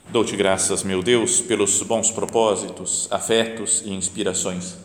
Dou-te 0.09 0.37
graças, 0.37 0.81
meu 0.83 1.03
Deus, 1.03 1.41
pelos 1.41 1.83
bons 1.83 2.09
propósitos, 2.11 3.09
afetos 3.11 3.83
e 3.85 3.89
inspirações 3.89 4.84